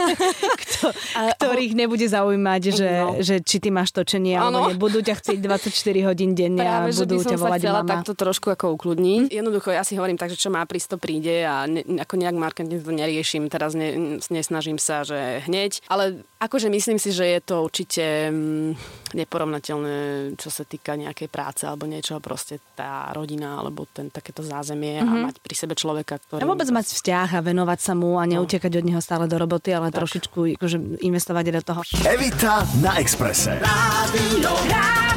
kto, 0.62 0.92
ktorých 1.40 1.72
nebude 1.72 2.04
zaujímať, 2.04 2.62
že, 2.74 2.90
no. 3.00 3.18
že 3.24 3.40
či 3.40 3.56
ty 3.58 3.72
máš 3.72 3.96
točenie, 3.96 4.36
alebo 4.36 4.68
nebudú 4.68 5.00
ťa 5.00 5.14
chcieť 5.20 5.38
24 5.40 6.08
hodín 6.10 6.36
denne 6.36 6.60
Práve, 6.60 6.90
a 6.90 6.98
budú 6.98 7.13
budú 7.20 7.32
ťa 7.34 7.40
volať 7.40 7.60
chcela 7.62 7.82
mama. 7.82 7.92
takto 7.98 8.12
trošku 8.16 8.48
ako 8.50 8.66
ukludniť. 8.74 9.30
Jednoducho, 9.30 9.70
ja 9.70 9.82
si 9.86 9.94
hovorím 9.94 10.18
tak, 10.18 10.32
že 10.34 10.40
čo 10.40 10.50
má 10.50 10.64
prísť, 10.66 10.96
to 10.96 10.98
príde 10.98 11.44
a 11.44 11.64
ne, 11.64 11.82
ako 12.00 12.14
nejak 12.18 12.36
marketing 12.36 12.80
to 12.82 12.92
neriešim. 12.92 13.46
Teraz 13.48 13.72
ne, 13.76 14.20
nesnažím 14.28 14.76
sa, 14.78 15.06
že 15.06 15.44
hneď. 15.46 15.84
Ale 15.88 16.26
akože 16.42 16.68
myslím 16.68 16.98
si, 16.98 17.10
že 17.14 17.24
je 17.24 17.40
to 17.40 17.64
určite 17.64 18.04
mm, 18.30 18.70
neporovnateľné, 19.16 19.96
čo 20.36 20.48
sa 20.50 20.66
týka 20.66 20.98
nejakej 20.98 21.28
práce 21.30 21.64
alebo 21.64 21.88
niečoho. 21.88 22.18
Proste 22.18 22.60
tá 22.74 23.08
rodina 23.14 23.58
alebo 23.60 23.86
ten 23.88 24.10
takéto 24.10 24.44
zázemie 24.44 25.00
mm-hmm. 25.00 25.10
a 25.10 25.14
mhm. 25.14 25.24
mať 25.30 25.36
pri 25.40 25.54
sebe 25.54 25.74
človeka, 25.74 26.20
ktorý... 26.20 26.42
A 26.44 26.50
vôbec 26.50 26.68
mať 26.68 26.92
vzťah 26.94 27.28
a 27.38 27.40
venovať 27.40 27.80
sa 27.80 27.92
mu 27.96 28.20
a 28.20 28.24
neutekať 28.28 28.72
no. 28.74 28.78
od 28.80 28.84
neho 28.84 29.00
stále 29.00 29.24
do 29.30 29.36
roboty, 29.38 29.72
ale 29.72 29.90
tak. 29.90 30.04
trošičku 30.04 30.56
akože 30.60 31.02
investovať 31.02 31.44
do 31.54 31.62
toho. 31.62 31.80
Evita 32.04 32.66
na 32.82 32.98
Exprese. 32.98 33.58
Rádio, 33.60 34.52
Rádio 34.68 35.13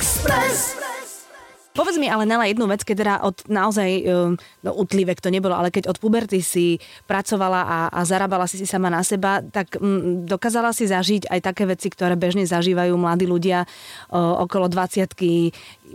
Express. 0.00 0.80
Povedz 1.76 2.00
mi 2.00 2.08
ale 2.08 2.24
Nela 2.24 2.48
jednu 2.48 2.64
vec, 2.64 2.80
keď 2.88 2.96
teda 2.96 3.14
od 3.20 3.36
naozaj, 3.52 3.90
um, 4.08 4.40
no 4.64 4.70
utlivek 4.72 5.20
to 5.20 5.28
nebolo, 5.28 5.52
ale 5.52 5.68
keď 5.68 5.92
od 5.92 6.00
puberty 6.00 6.40
si 6.40 6.80
pracovala 7.04 7.60
a, 7.68 7.78
a 7.92 8.00
zarábala 8.08 8.48
si 8.48 8.56
si 8.56 8.64
sama 8.64 8.88
na 8.88 9.04
seba, 9.04 9.44
tak 9.44 9.76
m, 9.76 10.24
dokázala 10.24 10.72
si 10.72 10.88
zažiť 10.88 11.28
aj 11.28 11.40
také 11.44 11.68
veci, 11.68 11.92
ktoré 11.92 12.16
bežne 12.16 12.48
zažívajú 12.48 12.96
mladí 12.96 13.28
ľudia 13.28 13.68
o, 14.08 14.40
okolo 14.48 14.72
20 14.72 15.12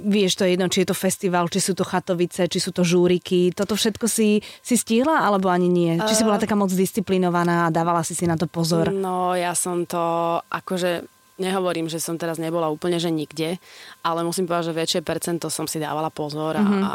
Vieš 0.05 0.37
to 0.37 0.45
jedno, 0.45 0.69
či 0.69 0.85
je 0.85 0.93
to 0.93 0.95
festival, 0.95 1.49
či 1.49 1.57
sú 1.57 1.73
to 1.73 1.81
chatovice, 1.81 2.45
či 2.45 2.59
sú 2.61 2.69
to 2.69 2.85
žúriky. 2.85 3.57
Toto 3.57 3.73
všetko 3.73 4.05
si, 4.05 4.45
si 4.61 4.75
stihla, 4.77 5.25
alebo 5.25 5.49
ani 5.49 5.65
nie? 5.65 5.97
Či 5.97 6.21
si 6.21 6.27
bola 6.27 6.37
taká 6.37 6.53
moc 6.53 6.69
disciplinovaná 6.69 7.67
a 7.67 7.73
dávala 7.73 8.05
si 8.05 8.13
si 8.13 8.29
na 8.29 8.37
to 8.37 8.45
pozor? 8.45 8.93
No, 8.93 9.33
ja 9.33 9.57
som 9.57 9.89
to 9.89 10.37
akože 10.45 11.14
nehovorím, 11.35 11.91
že 11.91 11.99
som 11.99 12.15
teraz 12.15 12.39
nebola 12.39 12.71
úplne, 12.71 12.95
že 12.95 13.11
nikde, 13.11 13.59
ale 14.01 14.23
musím 14.23 14.47
povedať, 14.47 14.71
že 14.71 14.79
väčšie 14.79 15.01
percento 15.03 15.51
som 15.51 15.67
si 15.67 15.83
dávala 15.83 16.07
pozor 16.07 16.55
a, 16.55 16.63
mm-hmm. 16.63 16.81
a 16.83 16.91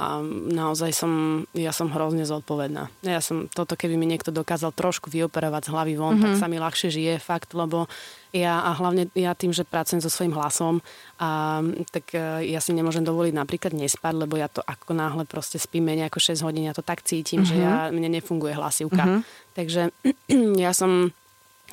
naozaj 0.57 0.91
som, 0.97 1.45
ja 1.53 1.77
som 1.77 1.93
hrozne 1.93 2.25
zodpovedná. 2.25 2.89
Ja 3.05 3.21
som, 3.21 3.53
toto 3.53 3.77
keby 3.77 4.01
mi 4.01 4.09
niekto 4.09 4.33
dokázal 4.33 4.73
trošku 4.73 5.13
vyoperovať 5.13 5.69
z 5.69 5.73
hlavy 5.77 5.95
von, 6.01 6.17
mm-hmm. 6.17 6.25
tak 6.25 6.33
mhm. 6.37 6.41
sa 6.41 6.47
mi 6.49 6.57
ľahšie 6.57 6.89
žije, 6.89 7.15
fakt, 7.21 7.53
lebo 7.53 7.85
ja 8.31 8.63
a 8.63 8.71
hlavne 8.79 9.11
ja 9.19 9.35
tým, 9.35 9.51
že 9.51 9.67
pracujem 9.67 9.99
so 9.99 10.09
svojím 10.09 10.39
hlasom, 10.39 10.79
a, 11.19 11.61
tak 11.91 12.15
e, 12.15 12.47
ja 12.55 12.63
si 12.63 12.71
nemôžem 12.71 13.03
dovoliť 13.03 13.35
napríklad 13.35 13.75
nespať, 13.75 14.15
lebo 14.15 14.39
ja 14.39 14.47
to 14.47 14.63
ako 14.63 14.95
náhle 14.95 15.27
proste 15.27 15.59
spím 15.59 15.91
menej 15.91 16.07
ako 16.07 16.39
6 16.39 16.47
hodín, 16.47 16.71
ja 16.71 16.75
to 16.77 16.87
tak 16.87 17.03
cítim, 17.03 17.43
mm-hmm. 17.43 17.51
že 17.51 17.57
ja, 17.59 17.91
mne 17.91 18.07
nefunguje 18.07 18.55
hlasivka. 18.55 19.03
Mm-hmm. 19.03 19.21
Takže 19.59 19.83
ja 20.65 20.71
som 20.71 21.11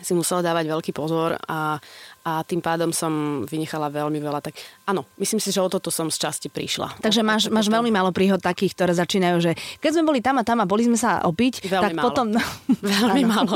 si 0.01 0.13
musela 0.13 0.45
dávať 0.45 0.69
veľký 0.69 0.91
pozor 0.93 1.37
a, 1.37 1.77
a 2.16 2.16
a 2.27 2.43
tým 2.43 2.59
pádom 2.59 2.91
som 2.91 3.47
vynechala 3.47 3.87
veľmi 3.87 4.19
veľa. 4.19 4.43
Tak 4.43 4.59
áno, 4.83 5.07
myslím 5.15 5.39
si, 5.39 5.55
že 5.55 5.63
o 5.63 5.71
toto 5.71 5.87
som 5.87 6.11
z 6.11 6.27
časti 6.27 6.51
prišla. 6.51 6.99
Takže 6.99 7.23
máš, 7.23 7.47
máš 7.47 7.71
veľmi 7.71 7.87
málo 7.87 8.11
príhod 8.11 8.43
takých, 8.43 8.75
ktoré 8.75 8.91
začínajú, 8.91 9.37
že 9.39 9.51
keď 9.79 9.91
sme 9.95 10.03
boli 10.03 10.19
tam 10.19 10.35
a 10.35 10.43
tam 10.43 10.59
a 10.59 10.67
boli 10.67 10.83
sme 10.83 10.99
sa 10.99 11.23
opiť, 11.23 11.71
veľmi 11.71 11.83
tak 11.87 11.91
málo. 11.95 12.05
potom... 12.11 12.25
Veľmi 12.97 13.23
málo. 13.23 13.53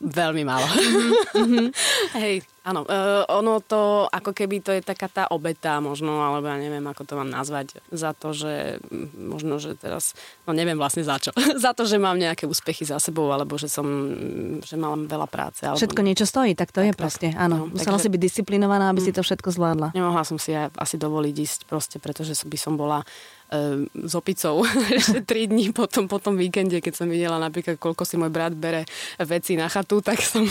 veľmi 0.00 0.42
málo. 0.42 0.66
Hej, 2.18 2.42
Áno, 2.60 2.84
uh, 2.84 3.24
ono 3.40 3.64
to, 3.64 4.04
ako 4.12 4.36
keby 4.36 4.60
to 4.60 4.76
je 4.76 4.84
taká 4.84 5.08
tá 5.08 5.24
obeta 5.32 5.80
možno, 5.80 6.20
alebo 6.20 6.44
ja 6.44 6.60
neviem, 6.60 6.84
ako 6.84 7.08
to 7.08 7.16
mám 7.16 7.32
nazvať, 7.32 7.80
za 7.88 8.12
to, 8.12 8.36
že 8.36 8.76
možno, 9.16 9.56
že 9.56 9.80
teraz, 9.80 10.12
no 10.44 10.52
neviem 10.52 10.76
vlastne 10.76 11.00
za 11.00 11.16
čo, 11.16 11.32
za 11.64 11.72
to, 11.72 11.88
že 11.88 11.96
mám 11.96 12.20
nejaké 12.20 12.44
úspechy 12.44 12.84
za 12.84 13.00
sebou, 13.00 13.32
alebo 13.32 13.56
že 13.56 13.64
som, 13.64 13.88
že 14.60 14.76
mám 14.76 15.08
veľa 15.08 15.24
práce. 15.24 15.64
Alebo... 15.64 15.80
Všetko 15.80 16.04
niečo 16.04 16.28
stojí, 16.28 16.52
tak 16.52 16.68
to 16.68 16.84
tak, 16.84 16.86
je 16.86 16.92
proste, 16.92 17.28
áno. 17.32 17.64
No, 17.64 17.72
Musela 17.72 17.96
si 18.00 18.08
byť 18.08 18.20
disciplinovaná, 18.20 18.88
aby 18.88 19.04
si 19.04 19.12
to 19.12 19.20
všetko 19.20 19.52
zvládla. 19.52 19.92
Nemohla 19.92 20.24
som 20.24 20.40
si 20.40 20.56
aj 20.56 20.72
asi 20.80 20.96
dovoliť 20.96 21.34
ísť 21.36 21.60
proste, 21.68 21.96
pretože 22.00 22.32
by 22.48 22.58
som 22.58 22.74
bola 22.80 23.04
s 23.50 24.12
opicou 24.14 24.62
ešte 24.98 25.26
3 25.26 25.50
dní 25.50 25.74
po 25.74 25.90
tom, 25.90 26.06
po 26.06 26.22
tom 26.22 26.38
víkende, 26.38 26.78
keď 26.78 27.02
som 27.02 27.06
videla 27.10 27.36
napríklad, 27.42 27.82
koľko 27.82 28.06
si 28.06 28.14
môj 28.14 28.30
brat 28.30 28.54
bere 28.54 28.86
veci 29.18 29.58
na 29.58 29.66
chatu, 29.66 29.98
tak 30.06 30.22
som, 30.22 30.46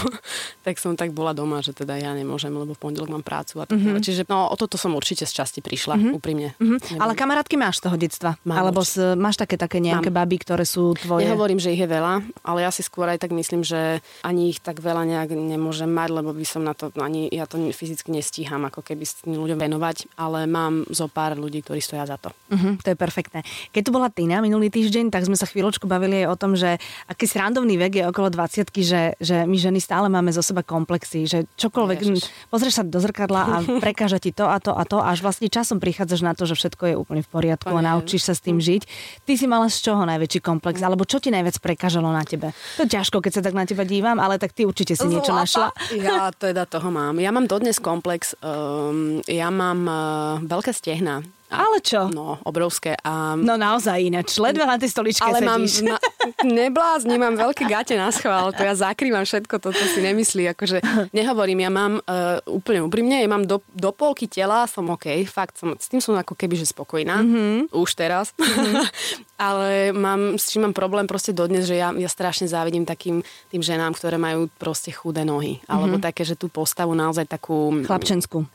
tak 0.62 0.76
som 0.76 1.00
tak 1.00 1.16
bola 1.16 1.32
doma, 1.32 1.64
že 1.64 1.72
teda 1.72 1.96
ja 1.96 2.12
nemôžem, 2.12 2.52
lebo 2.52 2.76
v 2.76 2.80
pondelok 2.80 3.08
mám 3.08 3.24
prácu 3.24 3.64
a 3.64 3.66
tak 3.66 3.80
mm-hmm. 3.80 4.02
Čiže 4.04 4.28
no, 4.32 4.52
o 4.52 4.56
toto 4.56 4.76
som 4.76 4.96
určite 4.96 5.24
z 5.24 5.32
časti 5.32 5.60
prišla, 5.64 5.96
mm-hmm. 5.96 6.18
úprimne. 6.18 6.50
Mm-hmm. 6.60 7.00
Ale 7.00 7.16
kamarátky 7.16 7.56
máš 7.56 7.80
z 7.80 7.84
toho 7.88 7.96
detstva? 8.00 8.32
Mám 8.44 8.58
Alebo 8.68 8.82
s, 8.84 8.96
máš 9.16 9.40
také, 9.40 9.56
také 9.56 9.80
nejaké 9.80 10.12
mám. 10.12 10.24
baby, 10.24 10.40
ktoré 10.44 10.64
sú 10.68 10.96
tvoje? 11.00 11.28
Nehovorím, 11.28 11.60
že 11.60 11.72
ich 11.72 11.80
je 11.84 11.90
veľa, 11.90 12.24
ale 12.44 12.64
ja 12.64 12.72
si 12.72 12.84
skôr 12.84 13.08
aj 13.12 13.24
tak 13.24 13.32
myslím, 13.36 13.64
že 13.64 14.04
ani 14.24 14.52
ich 14.52 14.60
tak 14.60 14.80
veľa 14.80 15.08
nejak 15.08 15.36
nemôžem 15.36 15.88
mať, 15.88 16.10
lebo 16.20 16.32
by 16.36 16.46
som 16.48 16.64
na 16.64 16.76
to, 16.76 16.92
ani 17.00 17.32
ja 17.32 17.48
to 17.48 17.60
fyzicky 17.72 18.12
nestíham, 18.12 18.64
ako 18.68 18.84
keby 18.84 19.04
s 19.04 19.24
tým 19.24 19.40
ľuďom 19.40 19.60
venovať, 19.60 20.16
ale 20.20 20.48
mám 20.50 20.88
zo 20.90 21.08
pár 21.12 21.36
ľudí, 21.38 21.64
ktorí 21.64 21.80
stoja 21.84 22.08
za 22.08 22.18
to. 22.20 22.32
Mm-hmm 22.52 22.89
to 22.90 22.98
je 22.98 22.98
perfektné. 22.98 23.46
Keď 23.70 23.82
tu 23.86 23.92
bola 23.94 24.10
Tina 24.10 24.42
minulý 24.42 24.74
týždeň, 24.74 25.14
tak 25.14 25.30
sme 25.30 25.38
sa 25.38 25.46
chvíľočku 25.46 25.86
bavili 25.86 26.26
aj 26.26 26.28
o 26.34 26.36
tom, 26.36 26.58
že 26.58 26.82
aký 27.06 27.30
srandovný 27.30 27.78
vek 27.78 28.02
je 28.02 28.04
okolo 28.10 28.34
20 28.34 28.66
že, 28.82 29.14
že 29.22 29.38
my 29.46 29.58
ženy 29.62 29.78
stále 29.78 30.10
máme 30.10 30.34
zo 30.34 30.42
seba 30.42 30.66
komplexy, 30.66 31.30
že 31.30 31.46
čokoľvek, 31.62 31.98
Ježiš. 32.02 32.50
pozrieš 32.50 32.82
sa 32.82 32.84
do 32.84 32.98
zrkadla 32.98 33.42
a 33.46 33.56
prekáža 33.84 34.18
ti 34.18 34.34
to 34.34 34.50
a 34.50 34.58
to 34.58 34.74
a 34.74 34.82
to, 34.90 34.98
až 34.98 35.22
vlastne 35.22 35.46
časom 35.52 35.78
prichádzaš 35.78 36.26
na 36.26 36.34
to, 36.34 36.50
že 36.50 36.58
všetko 36.58 36.84
je 36.90 36.96
úplne 36.98 37.22
v 37.22 37.30
poriadku 37.30 37.70
a 37.70 37.82
naučíš 37.86 38.26
sa 38.26 38.34
s 38.34 38.42
tým 38.42 38.58
žiť. 38.58 38.90
Ty 39.30 39.34
si 39.38 39.46
mala 39.46 39.70
z 39.70 39.78
čoho 39.86 40.02
najväčší 40.10 40.42
komplex, 40.42 40.82
alebo 40.82 41.06
čo 41.06 41.22
ti 41.22 41.30
najviac 41.30 41.62
prekážalo 41.62 42.10
na 42.10 42.26
tebe? 42.26 42.56
To 42.82 42.88
je 42.88 42.90
ťažko, 42.90 43.22
keď 43.22 43.32
sa 43.38 43.42
tak 43.46 43.54
na 43.54 43.70
teba 43.70 43.86
dívam, 43.86 44.18
ale 44.18 44.42
tak 44.42 44.58
ty 44.58 44.66
určite 44.66 44.98
si 44.98 45.06
niečo 45.06 45.36
našla. 45.36 45.70
Ja 45.94 46.34
teda 46.44 46.66
toho 46.66 46.90
mám. 46.90 47.22
Ja 47.22 47.30
mám 47.30 47.46
dodnes 47.46 47.78
komplex. 47.78 48.34
Um, 48.42 49.22
ja 49.30 49.54
mám 49.54 49.80
uh, 49.86 50.00
veľké 50.42 50.72
stehna. 50.74 51.22
Ale 51.50 51.82
čo? 51.82 52.14
No, 52.14 52.38
obrovské. 52.46 52.94
A... 53.02 53.34
No 53.34 53.58
naozaj 53.58 54.06
ináč, 54.06 54.38
ledva 54.38 54.70
na 54.70 54.78
tej 54.78 54.94
stoličke 54.94 55.26
Ale 55.26 55.42
sedíš. 55.42 55.50
mám, 55.50 55.62
na, 55.90 55.98
neblázni, 56.46 57.18
mám 57.18 57.34
veľké 57.34 57.66
gate 57.66 57.98
na 57.98 58.14
schvál, 58.14 58.54
to 58.54 58.62
ja 58.62 58.78
zakrývam 58.78 59.26
všetko, 59.26 59.58
toto 59.58 59.82
si 59.82 60.00
nemyslí, 60.06 60.54
akože 60.54 60.78
nehovorím, 61.10 61.66
ja 61.66 61.72
mám 61.74 61.94
uh, 62.06 62.38
úplne 62.46 62.86
úprimne, 62.86 63.18
ja 63.18 63.26
mám 63.26 63.50
do, 63.50 63.66
do 63.74 63.90
polky 63.90 64.30
tela, 64.30 64.70
som 64.70 64.94
OK, 64.94 65.26
fakt, 65.26 65.58
som, 65.58 65.74
s 65.74 65.90
tým 65.90 65.98
som 65.98 66.14
ako 66.14 66.38
keby, 66.38 66.54
že 66.54 66.70
spokojná, 66.70 67.18
mm-hmm. 67.26 67.74
už 67.74 67.90
teraz, 67.98 68.38
mm-hmm. 68.38 68.86
ale 69.50 69.90
mám, 69.90 70.38
s 70.38 70.54
čím 70.54 70.70
mám 70.70 70.78
problém 70.78 71.10
proste 71.10 71.34
dodnes, 71.34 71.66
že 71.66 71.82
ja, 71.82 71.90
ja 71.98 72.10
strašne 72.10 72.46
závidím 72.46 72.86
takým 72.86 73.26
tým 73.50 73.62
ženám, 73.66 73.98
ktoré 73.98 74.22
majú 74.22 74.54
proste 74.62 74.94
chudé 74.94 75.26
nohy, 75.26 75.58
alebo 75.66 75.98
mm-hmm. 75.98 76.08
také, 76.14 76.22
že 76.22 76.38
tú 76.38 76.46
postavu 76.46 76.94
naozaj 76.94 77.26
takú... 77.26 77.74
Chlapčenskú. 77.90 78.46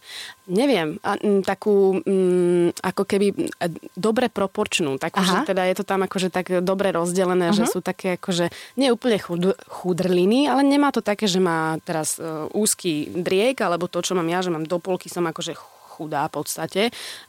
Neviem, 0.45 1.01
a, 1.01 1.17
m, 1.17 1.41
takú 1.41 2.05
m, 2.05 2.69
ako 2.85 3.03
keby 3.09 3.33
e, 3.33 3.37
dobre 3.97 4.29
proporčnú. 4.29 5.01
takú, 5.01 5.25
že 5.25 5.41
teda 5.49 5.65
je 5.73 5.81
to 5.81 5.85
tam 5.89 6.05
akože 6.05 6.29
tak 6.29 6.61
dobre 6.61 6.93
rozdelené, 6.93 7.49
uh-huh. 7.49 7.65
že 7.65 7.73
sú 7.73 7.81
také 7.81 8.21
akože 8.21 8.53
nie 8.77 8.93
úplne 8.93 9.17
chud, 9.17 9.57
chudrliny, 9.65 10.45
ale 10.45 10.61
nemá 10.61 10.93
to 10.93 11.01
také, 11.01 11.25
že 11.25 11.41
má 11.41 11.81
teraz 11.81 12.21
uh, 12.21 12.45
úzky 12.53 13.09
driek, 13.09 13.57
alebo 13.65 13.89
to, 13.89 14.05
čo 14.05 14.13
mám 14.13 14.29
ja, 14.29 14.45
že 14.45 14.53
mám 14.53 14.69
do 14.69 14.77
polky 14.77 15.09
som 15.09 15.25
akože 15.25 15.57
chudá 15.97 16.29
v 16.29 16.43
podstate 16.43 16.83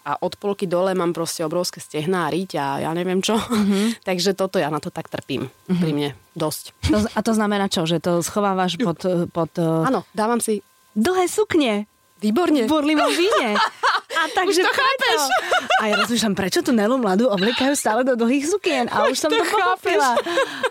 a 0.03 0.19
od 0.19 0.36
polky 0.36 0.67
dole 0.67 0.91
mám 0.98 1.13
proste 1.13 1.45
obrovské 1.45 1.77
stehná 1.79 2.27
a 2.27 2.34
riť 2.34 2.51
a 2.60 2.65
ja 2.84 2.91
neviem 2.91 3.24
čo. 3.24 3.39
Uh-huh. 3.39 3.95
Takže 4.07 4.36
toto 4.36 4.60
ja 4.60 4.67
na 4.67 4.84
to 4.84 4.91
tak 4.91 5.07
trpím 5.07 5.48
uh-huh. 5.48 5.79
pri 5.79 5.91
mne 5.95 6.10
dosť. 6.36 6.75
To, 6.91 7.00
a 7.00 7.19
to 7.24 7.31
znamená 7.31 7.72
čo? 7.72 7.88
Že 7.88 8.03
to 8.03 8.12
schovávaš 8.19 8.75
pod... 8.75 9.00
pod 9.31 9.55
Áno, 9.62 10.03
dávam 10.12 10.43
si 10.43 10.60
dlhé 11.00 11.31
sukne. 11.31 11.88
Výborne. 12.24 12.63
V 12.63 12.72
burlivom 12.72 13.12
víne. 13.12 13.60
A 14.15 14.31
takže 14.31 14.63
už 14.63 14.72
to 14.72 14.72
chápeš. 14.72 15.19
A 15.84 15.91
ja 15.91 15.93
rozmýšľam, 16.00 16.34
prečo 16.39 16.63
tu 16.63 16.72
Nelu 16.72 16.95
mladú 16.95 17.27
oblikajú 17.27 17.75
stále 17.75 18.07
do 18.07 18.15
dlhých 18.15 18.48
sukien. 18.48 18.88
A 18.88 19.12
už, 19.12 19.12
už 19.15 19.17
som 19.19 19.29
to, 19.29 19.43
to 19.43 19.43
pochopila. 19.43 20.15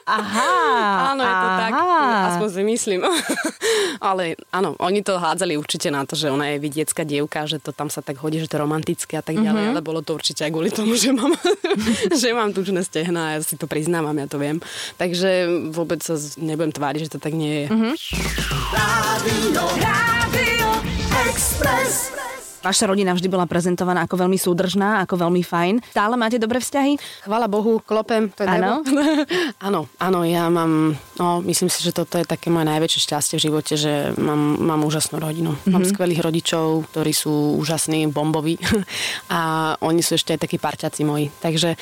Aha. 0.09 0.53
Áno, 1.13 1.21
je 1.21 1.35
to 1.37 1.49
tak. 1.61 1.73
Aspoň 2.33 2.49
si 2.49 2.63
myslím. 2.65 3.01
Ale 4.09 4.41
áno, 4.49 4.73
oni 4.81 5.05
to 5.05 5.21
hádzali 5.21 5.61
určite 5.61 5.93
na 5.93 6.09
to, 6.09 6.17
že 6.17 6.33
ona 6.33 6.57
je 6.57 6.65
vidiecká 6.65 7.05
dievka, 7.05 7.45
že 7.45 7.61
to 7.61 7.77
tam 7.77 7.93
sa 7.93 8.01
tak 8.01 8.17
hodí, 8.25 8.41
že 8.41 8.49
to 8.49 8.57
je 8.57 8.65
romantické 8.65 9.21
a 9.21 9.25
tak 9.25 9.37
ďalej. 9.37 9.61
Mm-hmm. 9.69 9.77
Ale 9.77 9.85
bolo 9.85 10.01
to 10.01 10.17
určite 10.17 10.49
aj 10.49 10.51
kvôli 10.51 10.73
tomu, 10.73 10.97
že 10.97 11.13
mám, 11.13 11.37
že 12.17 12.33
mám 12.33 12.57
tučné 12.57 12.81
stehna 12.81 13.29
a 13.29 13.31
ja 13.37 13.41
si 13.45 13.61
to 13.61 13.69
priznávam, 13.69 14.17
ja 14.17 14.25
to 14.25 14.41
viem. 14.41 14.57
Takže 14.97 15.53
vôbec 15.69 16.01
sa 16.01 16.17
nebudem 16.41 16.73
tváriť, 16.73 17.01
že 17.07 17.13
to 17.13 17.21
tak 17.21 17.37
nie 17.37 17.65
je. 17.65 17.67
Mm-hmm. 17.69 17.95
Rádio, 18.73 19.63
rádio. 19.85 20.64
Express. 21.25 22.13
Vaša 22.61 22.89
rodina 22.89 23.13
vždy 23.13 23.29
bola 23.29 23.49
prezentovaná 23.49 24.05
ako 24.05 24.25
veľmi 24.25 24.37
súdržná, 24.41 25.05
ako 25.05 25.21
veľmi 25.25 25.41
fajn. 25.45 25.85
Stále 25.93 26.17
máte 26.17 26.41
dobré 26.41 26.61
vzťahy? 26.61 26.97
Chvala 27.25 27.45
Bohu, 27.45 27.81
klopem. 27.81 28.33
Áno? 28.41 28.85
Áno, 29.65 29.89
áno, 29.97 30.21
ja 30.29 30.53
mám, 30.53 30.93
no 31.17 31.41
myslím 31.45 31.73
si, 31.73 31.81
že 31.81 31.97
toto 31.97 32.21
je 32.21 32.29
také 32.29 32.53
moje 32.53 32.69
najväčšie 32.69 33.01
šťastie 33.09 33.37
v 33.41 33.45
živote, 33.49 33.75
že 33.81 34.13
mám, 34.21 34.61
mám 34.61 34.85
úžasnú 34.85 35.17
rodinu. 35.17 35.57
Mm-hmm. 35.57 35.73
Mám 35.73 35.89
skvelých 35.89 36.21
rodičov, 36.21 36.93
ktorí 36.93 37.17
sú 37.17 37.57
úžasní, 37.57 38.05
bomboví 38.13 38.61
a 39.33 39.73
oni 39.81 40.05
sú 40.05 40.21
ešte 40.21 40.37
aj 40.37 40.45
takí 40.45 40.61
parťaci 40.61 41.01
moji. 41.09 41.33
Takže 41.41 41.81